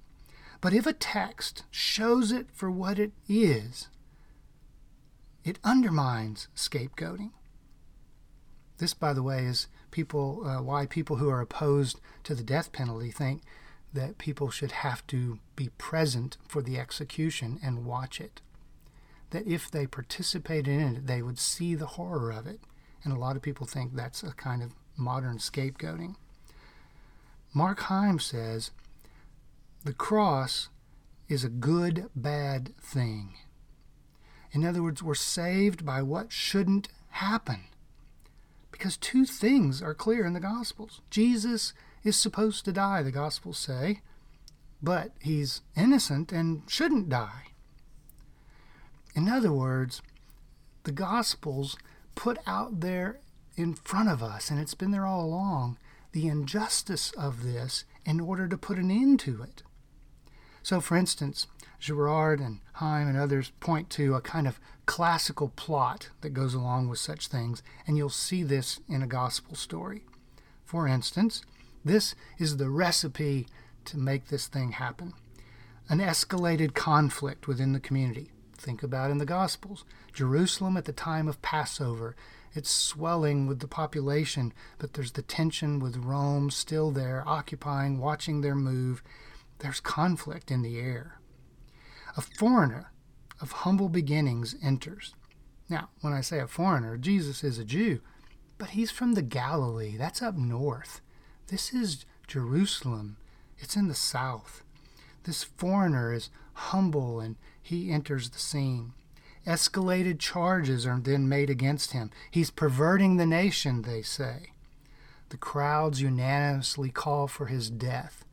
But 0.62 0.74
if 0.74 0.86
a 0.86 0.94
text 0.94 1.64
shows 1.72 2.32
it 2.32 2.48
for 2.54 2.70
what 2.70 3.00
it 3.00 3.12
is, 3.28 3.88
it 5.44 5.58
undermines 5.64 6.48
scapegoating. 6.56 7.32
This, 8.78 8.94
by 8.94 9.14
the 9.14 9.24
way, 9.24 9.46
is 9.46 9.68
people 9.90 10.46
uh, 10.46 10.62
why 10.62 10.86
people 10.86 11.18
who 11.18 11.30
are 11.30 11.42
opposed 11.42 12.00
to 12.24 12.36
the 12.36 12.44
death 12.44 12.72
penalty 12.72 13.12
think 13.12 13.42
that 13.94 14.18
people 14.18 14.50
should 14.50 14.72
have 14.72 15.06
to 15.08 15.40
be 15.56 15.70
present 15.78 16.38
for 16.48 16.62
the 16.62 16.80
execution 16.80 17.60
and 17.64 17.86
watch 17.86 18.22
it. 18.22 18.42
That 19.32 19.48
if 19.48 19.70
they 19.70 19.88
participated 19.88 20.68
in 20.68 20.96
it, 20.96 21.08
they 21.08 21.22
would 21.22 21.40
see 21.40 21.76
the 21.76 21.88
horror 21.88 22.32
of 22.32 22.48
it. 22.48 22.62
And 23.04 23.14
a 23.14 23.20
lot 23.20 23.36
of 23.36 23.42
people 23.42 23.66
think 23.66 23.96
that's 23.96 24.24
a 24.24 24.32
kind 24.32 24.62
of 24.62 24.74
modern 24.98 25.38
scapegoating. 25.38 26.16
Mark 27.54 27.82
Heim 27.82 28.20
says 28.20 28.72
the 29.84 29.94
cross 29.94 30.70
is 31.28 31.44
a 31.44 31.50
good, 31.50 32.10
bad 32.16 32.76
thing. 32.78 33.36
In 34.52 34.66
other 34.66 34.84
words, 34.84 35.02
we're 35.02 35.16
saved 35.16 35.86
by 35.86 36.02
what 36.02 36.32
shouldn't 36.32 36.90
happen. 37.10 37.66
Because 38.72 38.98
two 38.98 39.26
things 39.26 39.82
are 39.82 39.94
clear 39.94 40.26
in 40.26 40.34
the 40.34 40.40
Gospels. 40.40 41.02
Jesus 41.10 41.74
is 42.04 42.16
supposed 42.16 42.66
to 42.66 42.72
die, 42.72 43.02
the 43.04 43.12
Gospels 43.12 43.58
say, 43.58 44.02
but 44.82 45.12
he's 45.22 45.62
innocent 45.76 46.32
and 46.32 46.64
shouldn't 46.68 47.10
die. 47.10 47.44
In 49.16 49.28
other 49.30 49.52
words, 49.52 50.02
the 50.84 50.92
Gospels 50.92 51.78
put 52.16 52.38
out 52.46 52.82
there 52.82 53.20
in 53.56 53.74
front 53.74 54.10
of 54.10 54.24
us, 54.24 54.50
and 54.50 54.60
it's 54.60 54.74
been 54.74 54.92
there 54.92 55.06
all 55.06 55.26
along, 55.26 55.78
the 56.12 56.28
injustice 56.28 57.12
of 57.12 57.44
this 57.44 57.86
in 58.06 58.20
order 58.20 58.48
to 58.48 58.58
put 58.58 58.78
an 58.78 58.92
end 58.92 59.20
to 59.22 59.42
it. 59.44 59.64
So, 60.64 60.80
for 60.82 60.96
instance, 60.96 61.48
Girard 61.80 62.40
and 62.40 62.60
Heim 62.74 63.08
and 63.08 63.18
others 63.18 63.52
point 63.60 63.90
to 63.92 64.14
a 64.16 64.22
kind 64.22 64.48
of 64.48 64.60
classical 64.86 65.50
plot 65.50 66.10
that 66.22 66.32
goes 66.32 66.54
along 66.54 66.88
with 66.90 67.00
such 67.00 67.28
things, 67.28 67.64
and 67.88 67.98
you'll 67.98 68.10
see 68.10 68.44
this 68.44 68.80
in 68.88 69.02
a 69.02 69.08
gospel 69.08 69.56
story. 69.56 70.04
For 70.66 70.88
instance, 70.88 71.44
this 71.84 72.14
is 72.38 72.58
the 72.58 72.70
recipe 72.70 73.48
to 73.86 73.98
make 73.98 74.28
this 74.28 74.48
thing 74.48 74.74
happen. 74.74 75.14
an 75.90 76.00
escalated 76.00 76.74
conflict 76.74 77.48
within 77.50 77.74
the 77.74 77.80
community. 77.80 78.32
Think 78.62 78.84
about 78.84 79.10
in 79.10 79.18
the 79.18 79.26
Gospels. 79.26 79.86
Jerusalem 80.14 80.78
at 80.78 80.86
the 80.86 80.94
time 80.94 81.28
of 81.28 81.42
Passover, 81.42 82.16
it's 82.54 82.70
swelling 82.70 83.48
with 83.48 83.60
the 83.60 83.68
population, 83.68 84.54
but 84.78 84.94
there's 84.94 85.14
the 85.14 85.24
tension 85.24 85.80
with 85.80 85.98
Rome 85.98 86.52
still 86.52 86.92
there, 86.92 87.24
occupying, 87.26 87.98
watching 87.98 88.42
their 88.42 88.54
move. 88.54 89.02
There's 89.60 89.80
conflict 89.80 90.52
in 90.52 90.62
the 90.62 90.80
air. 90.80 91.20
A 92.16 92.22
foreigner 92.22 92.92
of 93.42 93.52
humble 93.52 93.90
beginnings 93.90 94.56
enters. 94.62 95.16
Now, 95.68 95.90
when 96.02 96.14
I 96.14 96.22
say 96.22 96.40
a 96.40 96.46
foreigner, 96.46 96.98
Jesus 96.98 97.44
is 97.44 97.58
a 97.58 97.66
Jew, 97.66 98.02
but 98.60 98.72
he's 98.72 98.92
from 98.92 99.14
the 99.14 99.24
Galilee. 99.24 99.98
That's 99.98 100.22
up 100.22 100.36
north. 100.36 101.02
This 101.48 101.74
is 101.74 102.06
Jerusalem. 102.28 103.18
It's 103.58 103.76
in 103.76 103.88
the 103.88 103.96
south. 103.96 104.64
This 105.24 105.44
foreigner 105.44 106.14
is 106.14 106.30
humble 106.54 107.20
and 107.20 107.36
he 107.62 107.92
enters 107.92 108.30
the 108.30 108.40
scene. 108.40 108.94
Escalated 109.46 110.20
charges 110.20 110.86
are 110.86 111.00
then 111.00 111.28
made 111.28 111.50
against 111.50 111.92
him. 111.92 112.12
He's 112.30 112.52
perverting 112.52 113.18
the 113.18 113.26
nation, 113.26 113.82
they 113.82 114.02
say. 114.02 114.52
The 115.30 115.38
crowds 115.38 116.02
unanimously 116.02 116.90
call 116.90 117.28
for 117.28 117.48
his 117.48 117.70
death. 117.70 118.26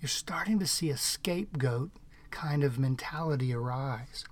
You're 0.00 0.08
starting 0.08 0.58
to 0.58 0.66
see 0.66 0.90
a 0.90 0.96
scapegoat 0.96 1.90
kind 2.30 2.64
of 2.64 2.78
mentality 2.78 3.52
arise. 3.52 4.24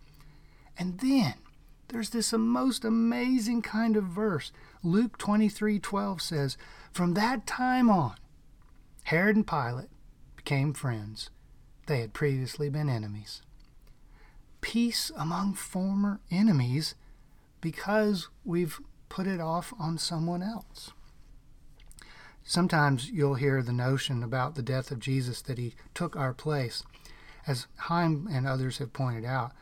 And 0.78 0.98
then 1.00 1.34
there's 1.88 2.10
this 2.10 2.32
most 2.32 2.84
amazing 2.84 3.62
kind 3.62 3.96
of 3.96 4.04
verse. 4.04 4.52
Luke 4.82 5.18
23:12 5.18 6.20
says, 6.20 6.56
"From 6.92 7.14
that 7.14 7.46
time 7.46 7.90
on, 7.90 8.16
Herod 9.04 9.36
and 9.36 9.46
Pilate 9.46 9.90
became 10.36 10.72
friends. 10.72 11.30
They 11.87 12.01
had 12.01 12.12
previously 12.12 12.68
been 12.68 12.88
enemies." 12.88 13.42
Peace 14.61 15.11
among 15.16 15.55
former 15.55 16.20
enemies 16.31 16.94
because 17.61 18.29
we've 18.44 18.81
put 19.09 19.27
it 19.27 19.40
off 19.40 19.72
on 19.79 19.99
someone 19.99 20.42
else. 20.42 20.90
Sometimes 22.44 23.11
you'll 23.11 23.35
hear 23.35 23.61
the 23.61 23.72
notion 23.72 24.22
about 24.22 24.55
the 24.55 24.62
death 24.62 24.90
of 24.92 25.01
Jesus 25.01 25.42
that 25.42 25.59
he 25.59 25.75
took 25.94 26.14
our 26.14 26.33
place. 26.33 26.85
As 27.46 27.66
Heim 27.77 28.29
and 28.31 28.46
others 28.46 28.79
have 28.79 28.92
pointed 28.92 29.25
out, 29.25 29.53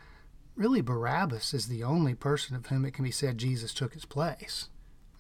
really 0.55 0.83
Barabbas 0.83 1.55
is 1.55 1.67
the 1.67 1.83
only 1.83 2.15
person 2.15 2.55
of 2.55 2.67
whom 2.67 2.85
it 2.85 2.93
can 2.93 3.05
be 3.05 3.11
said 3.11 3.39
Jesus 3.39 3.73
took 3.73 3.95
his 3.95 4.05
place. 4.05 4.69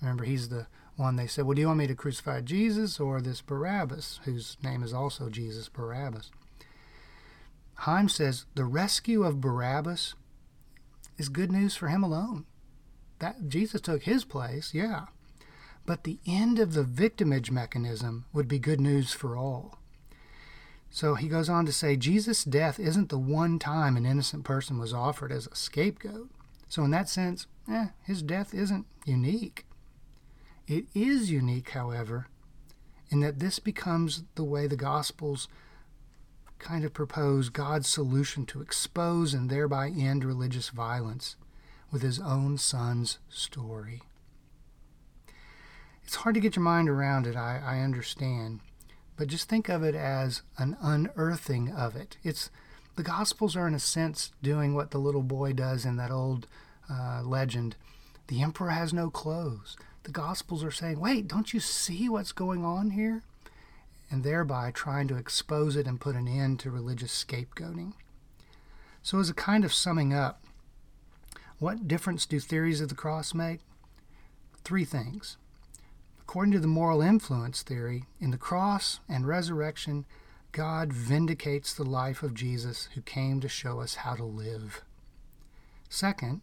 Remember, 0.00 0.24
he's 0.24 0.50
the 0.50 0.66
one 0.96 1.16
they 1.16 1.26
said, 1.26 1.46
Well, 1.46 1.54
do 1.54 1.62
you 1.62 1.66
want 1.68 1.78
me 1.78 1.86
to 1.86 1.94
crucify 1.94 2.42
Jesus 2.42 3.00
or 3.00 3.20
this 3.20 3.40
Barabbas, 3.40 4.20
whose 4.24 4.58
name 4.62 4.82
is 4.82 4.92
also 4.92 5.30
Jesus 5.30 5.68
Barabbas? 5.68 6.30
Heim 7.76 8.08
says 8.08 8.46
the 8.54 8.64
rescue 8.64 9.24
of 9.24 9.40
Barabbas 9.40 10.14
is 11.18 11.28
good 11.28 11.52
news 11.52 11.76
for 11.76 11.88
him 11.88 12.02
alone. 12.02 12.44
That 13.18 13.48
Jesus 13.48 13.80
took 13.80 14.02
his 14.02 14.24
place, 14.24 14.74
yeah. 14.74 15.06
But 15.86 16.04
the 16.04 16.18
end 16.26 16.58
of 16.58 16.74
the 16.74 16.82
victimage 16.82 17.50
mechanism 17.50 18.24
would 18.32 18.48
be 18.48 18.58
good 18.58 18.80
news 18.80 19.12
for 19.12 19.36
all. 19.36 19.78
So 20.90 21.14
he 21.14 21.28
goes 21.28 21.48
on 21.48 21.66
to 21.66 21.72
say 21.72 21.96
Jesus' 21.96 22.44
death 22.44 22.78
isn't 22.78 23.08
the 23.08 23.18
one 23.18 23.58
time 23.58 23.96
an 23.96 24.06
innocent 24.06 24.44
person 24.44 24.78
was 24.78 24.92
offered 24.92 25.32
as 25.32 25.46
a 25.46 25.56
scapegoat. 25.56 26.30
So, 26.68 26.84
in 26.84 26.90
that 26.92 27.08
sense, 27.08 27.46
eh, 27.68 27.88
his 28.02 28.22
death 28.22 28.54
isn't 28.54 28.86
unique. 29.04 29.66
It 30.66 30.86
is 30.94 31.30
unique, 31.30 31.70
however, 31.70 32.28
in 33.10 33.20
that 33.20 33.38
this 33.38 33.58
becomes 33.58 34.22
the 34.34 34.44
way 34.44 34.66
the 34.66 34.76
Gospels 34.76 35.48
kind 36.64 36.84
of 36.84 36.92
propose 36.92 37.48
God's 37.48 37.88
solution 37.88 38.46
to 38.46 38.60
expose 38.60 39.34
and 39.34 39.48
thereby 39.48 39.88
end 39.88 40.24
religious 40.24 40.70
violence 40.70 41.36
with 41.92 42.02
his 42.02 42.18
own 42.18 42.58
son's 42.58 43.18
story. 43.28 44.02
It's 46.02 46.16
hard 46.16 46.34
to 46.34 46.40
get 46.40 46.56
your 46.56 46.64
mind 46.64 46.88
around 46.88 47.26
it, 47.26 47.36
I, 47.36 47.62
I 47.64 47.78
understand 47.80 48.60
but 49.16 49.28
just 49.28 49.48
think 49.48 49.68
of 49.68 49.82
it 49.82 49.94
as 49.94 50.42
an 50.58 50.76
unearthing 50.80 51.70
of 51.70 51.96
it. 51.96 52.16
It's 52.22 52.50
the 52.96 53.02
Gospels 53.02 53.56
are 53.56 53.66
in 53.66 53.74
a 53.74 53.80
sense 53.80 54.32
doing 54.42 54.74
what 54.74 54.90
the 54.90 54.98
little 54.98 55.22
boy 55.22 55.52
does 55.52 55.84
in 55.84 55.96
that 55.96 56.10
old 56.10 56.46
uh, 56.90 57.22
legend. 57.24 57.76
The 58.28 58.42
emperor 58.42 58.70
has 58.70 58.92
no 58.92 59.10
clothes. 59.10 59.76
The 60.04 60.12
Gospels 60.12 60.62
are 60.64 60.70
saying, 60.70 61.00
"Wait, 61.00 61.28
don't 61.28 61.52
you 61.52 61.60
see 61.60 62.08
what's 62.08 62.32
going 62.32 62.64
on 62.64 62.90
here?" 62.90 63.22
And 64.14 64.22
thereby 64.22 64.70
trying 64.70 65.08
to 65.08 65.16
expose 65.16 65.74
it 65.74 65.88
and 65.88 66.00
put 66.00 66.14
an 66.14 66.28
end 66.28 66.60
to 66.60 66.70
religious 66.70 67.10
scapegoating. 67.10 67.94
So, 69.02 69.18
as 69.18 69.28
a 69.28 69.34
kind 69.34 69.64
of 69.64 69.74
summing 69.74 70.14
up, 70.14 70.40
what 71.58 71.88
difference 71.88 72.24
do 72.24 72.38
theories 72.38 72.80
of 72.80 72.88
the 72.88 72.94
cross 72.94 73.34
make? 73.34 73.58
Three 74.62 74.84
things. 74.84 75.36
According 76.20 76.52
to 76.52 76.60
the 76.60 76.68
moral 76.68 77.02
influence 77.02 77.62
theory, 77.62 78.04
in 78.20 78.30
the 78.30 78.38
cross 78.38 79.00
and 79.08 79.26
resurrection, 79.26 80.06
God 80.52 80.92
vindicates 80.92 81.74
the 81.74 81.82
life 81.82 82.22
of 82.22 82.34
Jesus 82.34 82.88
who 82.94 83.02
came 83.02 83.40
to 83.40 83.48
show 83.48 83.80
us 83.80 83.96
how 83.96 84.14
to 84.14 84.24
live. 84.24 84.82
Second, 85.88 86.42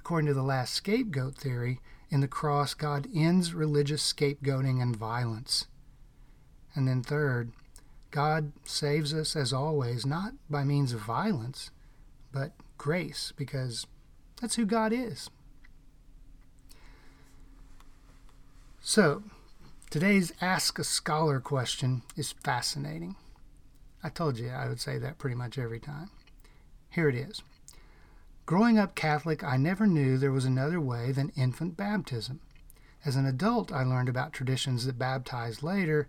according 0.00 0.26
to 0.26 0.34
the 0.34 0.42
last 0.42 0.74
scapegoat 0.74 1.36
theory, 1.36 1.80
in 2.10 2.20
the 2.20 2.28
cross, 2.28 2.74
God 2.74 3.08
ends 3.14 3.54
religious 3.54 4.02
scapegoating 4.02 4.82
and 4.82 4.94
violence. 4.94 5.66
And 6.74 6.86
then 6.86 7.02
third, 7.02 7.52
God 8.10 8.52
saves 8.64 9.12
us 9.14 9.36
as 9.36 9.52
always, 9.52 10.06
not 10.06 10.32
by 10.48 10.64
means 10.64 10.92
of 10.92 11.00
violence, 11.00 11.70
but 12.32 12.52
grace, 12.78 13.32
because 13.36 13.86
that's 14.40 14.56
who 14.56 14.66
God 14.66 14.92
is. 14.92 15.30
So, 18.80 19.22
today's 19.90 20.32
Ask 20.40 20.78
a 20.78 20.84
Scholar 20.84 21.40
question 21.40 22.02
is 22.16 22.32
fascinating. 22.32 23.16
I 24.02 24.10
told 24.10 24.38
you 24.38 24.50
I 24.50 24.68
would 24.68 24.80
say 24.80 24.98
that 24.98 25.18
pretty 25.18 25.34
much 25.34 25.58
every 25.58 25.80
time. 25.80 26.10
Here 26.90 27.08
it 27.08 27.16
is. 27.16 27.42
Growing 28.46 28.78
up 28.78 28.94
Catholic, 28.94 29.42
I 29.42 29.56
never 29.56 29.88
knew 29.88 30.16
there 30.16 30.30
was 30.30 30.44
another 30.44 30.80
way 30.80 31.10
than 31.10 31.32
infant 31.36 31.76
baptism. 31.76 32.38
As 33.04 33.16
an 33.16 33.26
adult, 33.26 33.72
I 33.72 33.82
learned 33.82 34.08
about 34.08 34.32
traditions 34.32 34.86
that 34.86 34.98
baptize 34.98 35.64
later, 35.64 36.06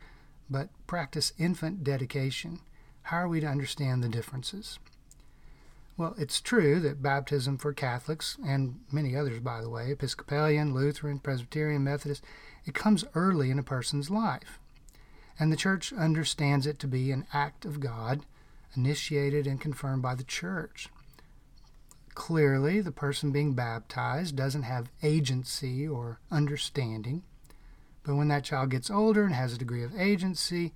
but 0.49 0.69
practice 0.87 1.33
infant 1.37 1.83
dedication. 1.83 2.59
How 3.03 3.17
are 3.17 3.27
we 3.27 3.39
to 3.39 3.47
understand 3.47 4.03
the 4.03 4.09
differences? 4.09 4.79
Well, 5.97 6.13
it's 6.17 6.41
true 6.41 6.79
that 6.81 7.01
baptism 7.01 7.57
for 7.57 7.73
Catholics, 7.73 8.37
and 8.45 8.81
many 8.91 9.15
others, 9.15 9.39
by 9.39 9.61
the 9.61 9.69
way, 9.69 9.91
Episcopalian, 9.91 10.73
Lutheran, 10.73 11.19
Presbyterian, 11.19 11.83
Methodist, 11.83 12.23
it 12.65 12.75
comes 12.75 13.03
early 13.15 13.49
in 13.49 13.57
a 13.57 13.63
person's 13.63 14.11
life. 14.11 14.59
And 15.39 15.51
the 15.51 15.57
church 15.57 15.91
understands 15.93 16.67
it 16.67 16.77
to 16.79 16.87
be 16.87 17.11
an 17.11 17.25
act 17.33 17.65
of 17.65 17.79
God, 17.79 18.25
initiated 18.75 19.47
and 19.47 19.59
confirmed 19.59 20.03
by 20.03 20.13
the 20.13 20.23
church. 20.23 20.89
Clearly, 22.13 22.81
the 22.81 22.91
person 22.91 23.31
being 23.31 23.53
baptized 23.53 24.35
doesn't 24.35 24.63
have 24.63 24.91
agency 25.01 25.87
or 25.87 26.19
understanding. 26.31 27.23
But 28.07 28.15
when 28.15 28.29
that 28.29 28.45
child 28.45 28.69
gets 28.69 28.89
older 28.89 29.25
and 29.25 29.35
has 29.35 29.53
a 29.53 29.57
degree 29.57 29.83
of 29.83 29.99
agency, 29.99 30.71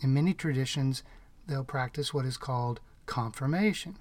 in 0.00 0.12
many 0.12 0.34
traditions, 0.34 1.04
they'll 1.46 1.62
practice 1.62 2.12
what 2.12 2.26
is 2.26 2.36
called 2.36 2.80
confirmation. 3.06 3.96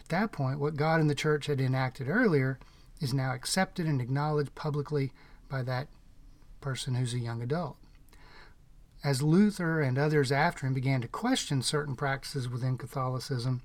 At 0.00 0.08
that 0.08 0.32
point, 0.32 0.58
what 0.58 0.76
God 0.76 1.02
and 1.02 1.10
the 1.10 1.14
church 1.14 1.46
had 1.46 1.60
enacted 1.60 2.08
earlier 2.08 2.58
is 2.98 3.12
now 3.12 3.34
accepted 3.34 3.84
and 3.84 4.00
acknowledged 4.00 4.54
publicly 4.54 5.12
by 5.50 5.62
that 5.64 5.88
person 6.62 6.94
who's 6.94 7.12
a 7.12 7.18
young 7.18 7.42
adult. 7.42 7.76
As 9.04 9.20
Luther 9.20 9.82
and 9.82 9.98
others 9.98 10.32
after 10.32 10.66
him 10.66 10.72
began 10.72 11.02
to 11.02 11.08
question 11.08 11.60
certain 11.60 11.94
practices 11.94 12.48
within 12.48 12.78
Catholicism, 12.78 13.60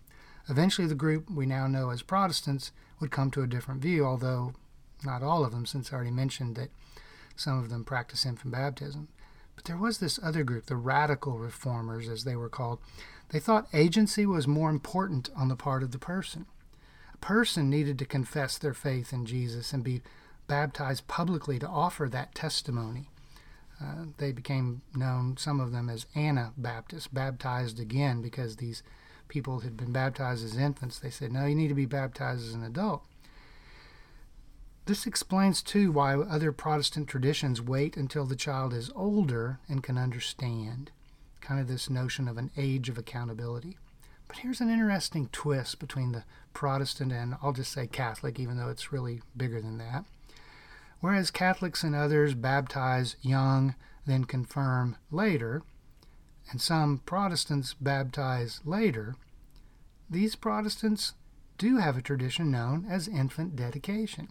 eventually 0.50 0.86
the 0.86 0.96
group 0.96 1.32
we 1.32 1.46
now 1.46 1.68
know 1.68 1.92
as 1.92 2.02
Protestants 2.02 2.74
would 3.00 3.10
come 3.10 3.32
to 3.32 3.42
a 3.42 3.48
different 3.48 3.82
view, 3.82 4.04
although 4.04 4.54
not 5.06 5.24
all 5.24 5.46
of 5.46 5.54
them, 5.54 5.66
since 5.66 5.92
I 5.92 5.96
already 5.96 6.12
mentioned 6.12 6.58
that 6.58 6.72
some 7.36 7.60
of 7.60 7.70
them 7.70 7.84
practice 7.84 8.26
infant 8.26 8.54
baptism. 8.54 9.08
But 9.56 9.66
there 9.66 9.78
was 9.78 9.98
this 9.98 10.20
other 10.22 10.44
group, 10.44 10.66
the 10.66 10.76
radical 10.76 11.38
reformers, 11.38 12.10
as 12.10 12.24
they 12.24 12.36
were 12.36 12.50
called. 12.50 12.80
They 13.30 13.40
thought 13.40 13.68
agency 13.74 14.26
was 14.26 14.48
more 14.48 14.70
important 14.70 15.30
on 15.36 15.48
the 15.48 15.56
part 15.56 15.84
of 15.84 15.92
the 15.92 16.00
person. 16.00 16.46
A 17.14 17.18
person 17.18 17.70
needed 17.70 17.98
to 18.00 18.06
confess 18.06 18.58
their 18.58 18.74
faith 18.74 19.14
in 19.14 19.26
Jesus 19.26 19.74
and 19.74 19.84
be 19.84 20.02
baptized 20.48 21.08
publicly 21.08 21.60
to 21.60 21.68
offer 21.68 22.10
that 22.10 22.36
testimony. 22.36 23.10
Uh, 23.82 24.06
they 24.18 24.32
became 24.32 24.82
known, 24.96 25.38
some 25.38 25.60
of 25.60 25.72
them, 25.72 25.90
as 25.90 26.06
Anabaptists, 26.16 27.08
baptized 27.08 27.80
again 27.80 28.22
because 28.22 28.58
these 28.58 28.84
people 29.28 29.62
had 29.62 29.76
been 29.76 29.92
baptized 29.92 30.46
as 30.46 30.58
infants. 30.58 31.00
They 31.00 31.10
said, 31.10 31.32
no, 31.32 31.46
you 31.46 31.56
need 31.56 31.70
to 31.70 31.74
be 31.74 31.86
baptized 31.86 32.48
as 32.48 32.54
an 32.54 32.64
adult. 32.64 33.04
This 34.86 35.08
explains, 35.08 35.62
too, 35.62 35.92
why 35.94 36.16
other 36.16 36.52
Protestant 36.52 37.08
traditions 37.08 37.62
wait 37.62 37.96
until 37.96 38.26
the 38.26 38.36
child 38.36 38.74
is 38.74 38.92
older 38.96 39.60
and 39.70 39.82
can 39.82 39.98
understand. 39.98 40.92
Kind 41.40 41.62
of 41.62 41.70
this 41.70 41.90
notion 41.90 42.28
of 42.28 42.38
an 42.38 42.52
age 42.58 42.90
of 42.90 42.98
accountability. 42.98 43.78
But 44.28 44.38
here's 44.38 44.60
an 44.60 44.70
interesting 44.70 45.30
twist 45.32 45.80
between 45.80 46.12
the 46.12 46.26
Protestant 46.54 47.14
and 47.14 47.36
I'll 47.42 47.54
just 47.54 47.72
say 47.72 47.88
Catholic, 47.88 48.40
even 48.40 48.58
though 48.58 48.70
it's 48.70 48.92
really 48.92 49.22
bigger 49.38 49.62
than 49.62 49.78
that. 49.78 50.04
Whereas 51.00 51.32
Catholics 51.32 51.84
and 51.84 51.96
others 51.96 52.34
baptize 52.34 53.16
young, 53.22 53.76
then 54.06 54.26
confirm 54.26 54.98
later, 55.12 55.62
and 56.52 56.60
some 56.60 57.00
Protestants 57.06 57.74
baptize 57.74 58.60
later, 58.66 59.16
these 60.10 60.36
Protestants 60.36 61.14
do 61.58 61.78
have 61.78 61.96
a 61.96 62.02
tradition 62.02 62.52
known 62.52 62.86
as 62.90 63.08
infant 63.08 63.56
dedication. 63.56 64.28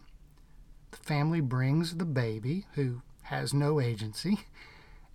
The 0.93 0.99
family 0.99 1.41
brings 1.41 1.97
the 1.97 2.05
baby, 2.05 2.67
who 2.75 3.03
has 3.25 3.53
no 3.53 3.81
agency, 3.81 4.47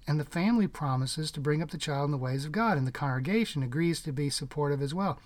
and 0.08 0.20
the 0.20 0.26
family 0.26 0.68
promises 0.68 1.32
to 1.32 1.40
bring 1.40 1.62
up 1.62 1.70
the 1.70 1.78
child 1.78 2.06
in 2.06 2.12
the 2.12 2.18
ways 2.18 2.46
of 2.46 2.52
God, 2.52 2.78
and 2.78 2.88
the 2.88 2.92
congregation 2.92 3.62
agrees 3.62 4.02
to 4.02 4.12
be 4.12 4.30
supportive 4.30 4.82
as 4.82 4.94
well. 4.94 5.20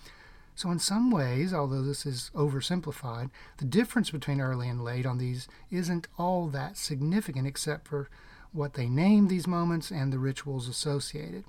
So, 0.56 0.70
in 0.70 0.80
some 0.80 1.10
ways, 1.10 1.54
although 1.54 1.82
this 1.82 2.06
is 2.06 2.30
oversimplified, 2.36 3.30
the 3.58 3.66
difference 3.66 4.12
between 4.12 4.42
early 4.42 4.68
and 4.68 4.84
late 4.84 5.06
on 5.06 5.18
these 5.18 5.48
isn't 5.72 6.08
all 6.18 6.48
that 6.48 6.78
significant 6.78 7.48
except 7.48 7.88
for 7.88 8.10
what 8.52 8.74
they 8.74 8.90
name 8.90 9.28
these 9.28 9.48
moments 9.48 9.90
and 9.90 10.12
the 10.12 10.20
rituals 10.20 10.68
associated. 10.68 11.46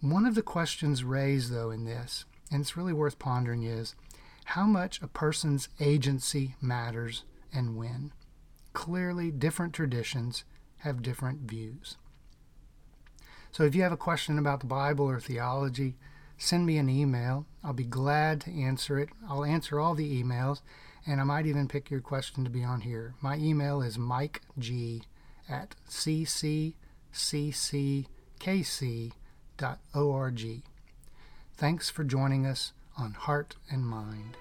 One 0.00 0.26
of 0.26 0.34
the 0.34 0.42
questions 0.42 1.04
raised, 1.04 1.52
though, 1.52 1.70
in 1.70 1.84
this, 1.84 2.24
and 2.50 2.60
it's 2.60 2.76
really 2.76 2.92
worth 2.92 3.20
pondering, 3.20 3.62
is 3.62 3.94
how 4.46 4.64
much 4.64 5.00
a 5.00 5.06
person's 5.06 5.68
agency 5.78 6.56
matters 6.60 7.22
and 7.54 7.76
when. 7.76 8.12
Clearly, 8.72 9.30
different 9.30 9.72
traditions 9.72 10.44
have 10.78 11.02
different 11.02 11.42
views. 11.42 11.96
So 13.52 13.62
if 13.62 13.74
you 13.74 13.82
have 13.82 13.92
a 13.92 13.96
question 13.96 14.38
about 14.38 14.60
the 14.60 14.66
Bible 14.66 15.06
or 15.06 15.20
theology, 15.20 15.94
send 16.36 16.66
me 16.66 16.76
an 16.76 16.88
email. 16.88 17.46
I'll 17.62 17.72
be 17.72 17.84
glad 17.84 18.40
to 18.42 18.50
answer 18.50 18.98
it. 18.98 19.10
I'll 19.28 19.44
answer 19.44 19.78
all 19.78 19.94
the 19.94 20.22
emails, 20.22 20.60
and 21.06 21.20
I 21.20 21.24
might 21.24 21.46
even 21.46 21.68
pick 21.68 21.90
your 21.90 22.00
question 22.00 22.42
to 22.44 22.50
be 22.50 22.64
on 22.64 22.80
here. 22.80 23.14
My 23.20 23.36
email 23.36 23.80
is 23.80 23.96
mikeg 23.96 25.02
at 25.48 25.76
cccckc.org. 25.88 26.72
Thanks 31.56 31.88
for 31.88 32.02
joining 32.02 32.44
us 32.46 32.72
on 32.98 33.12
Heart 33.12 33.54
and 33.70 33.86
Mind. 33.86 34.36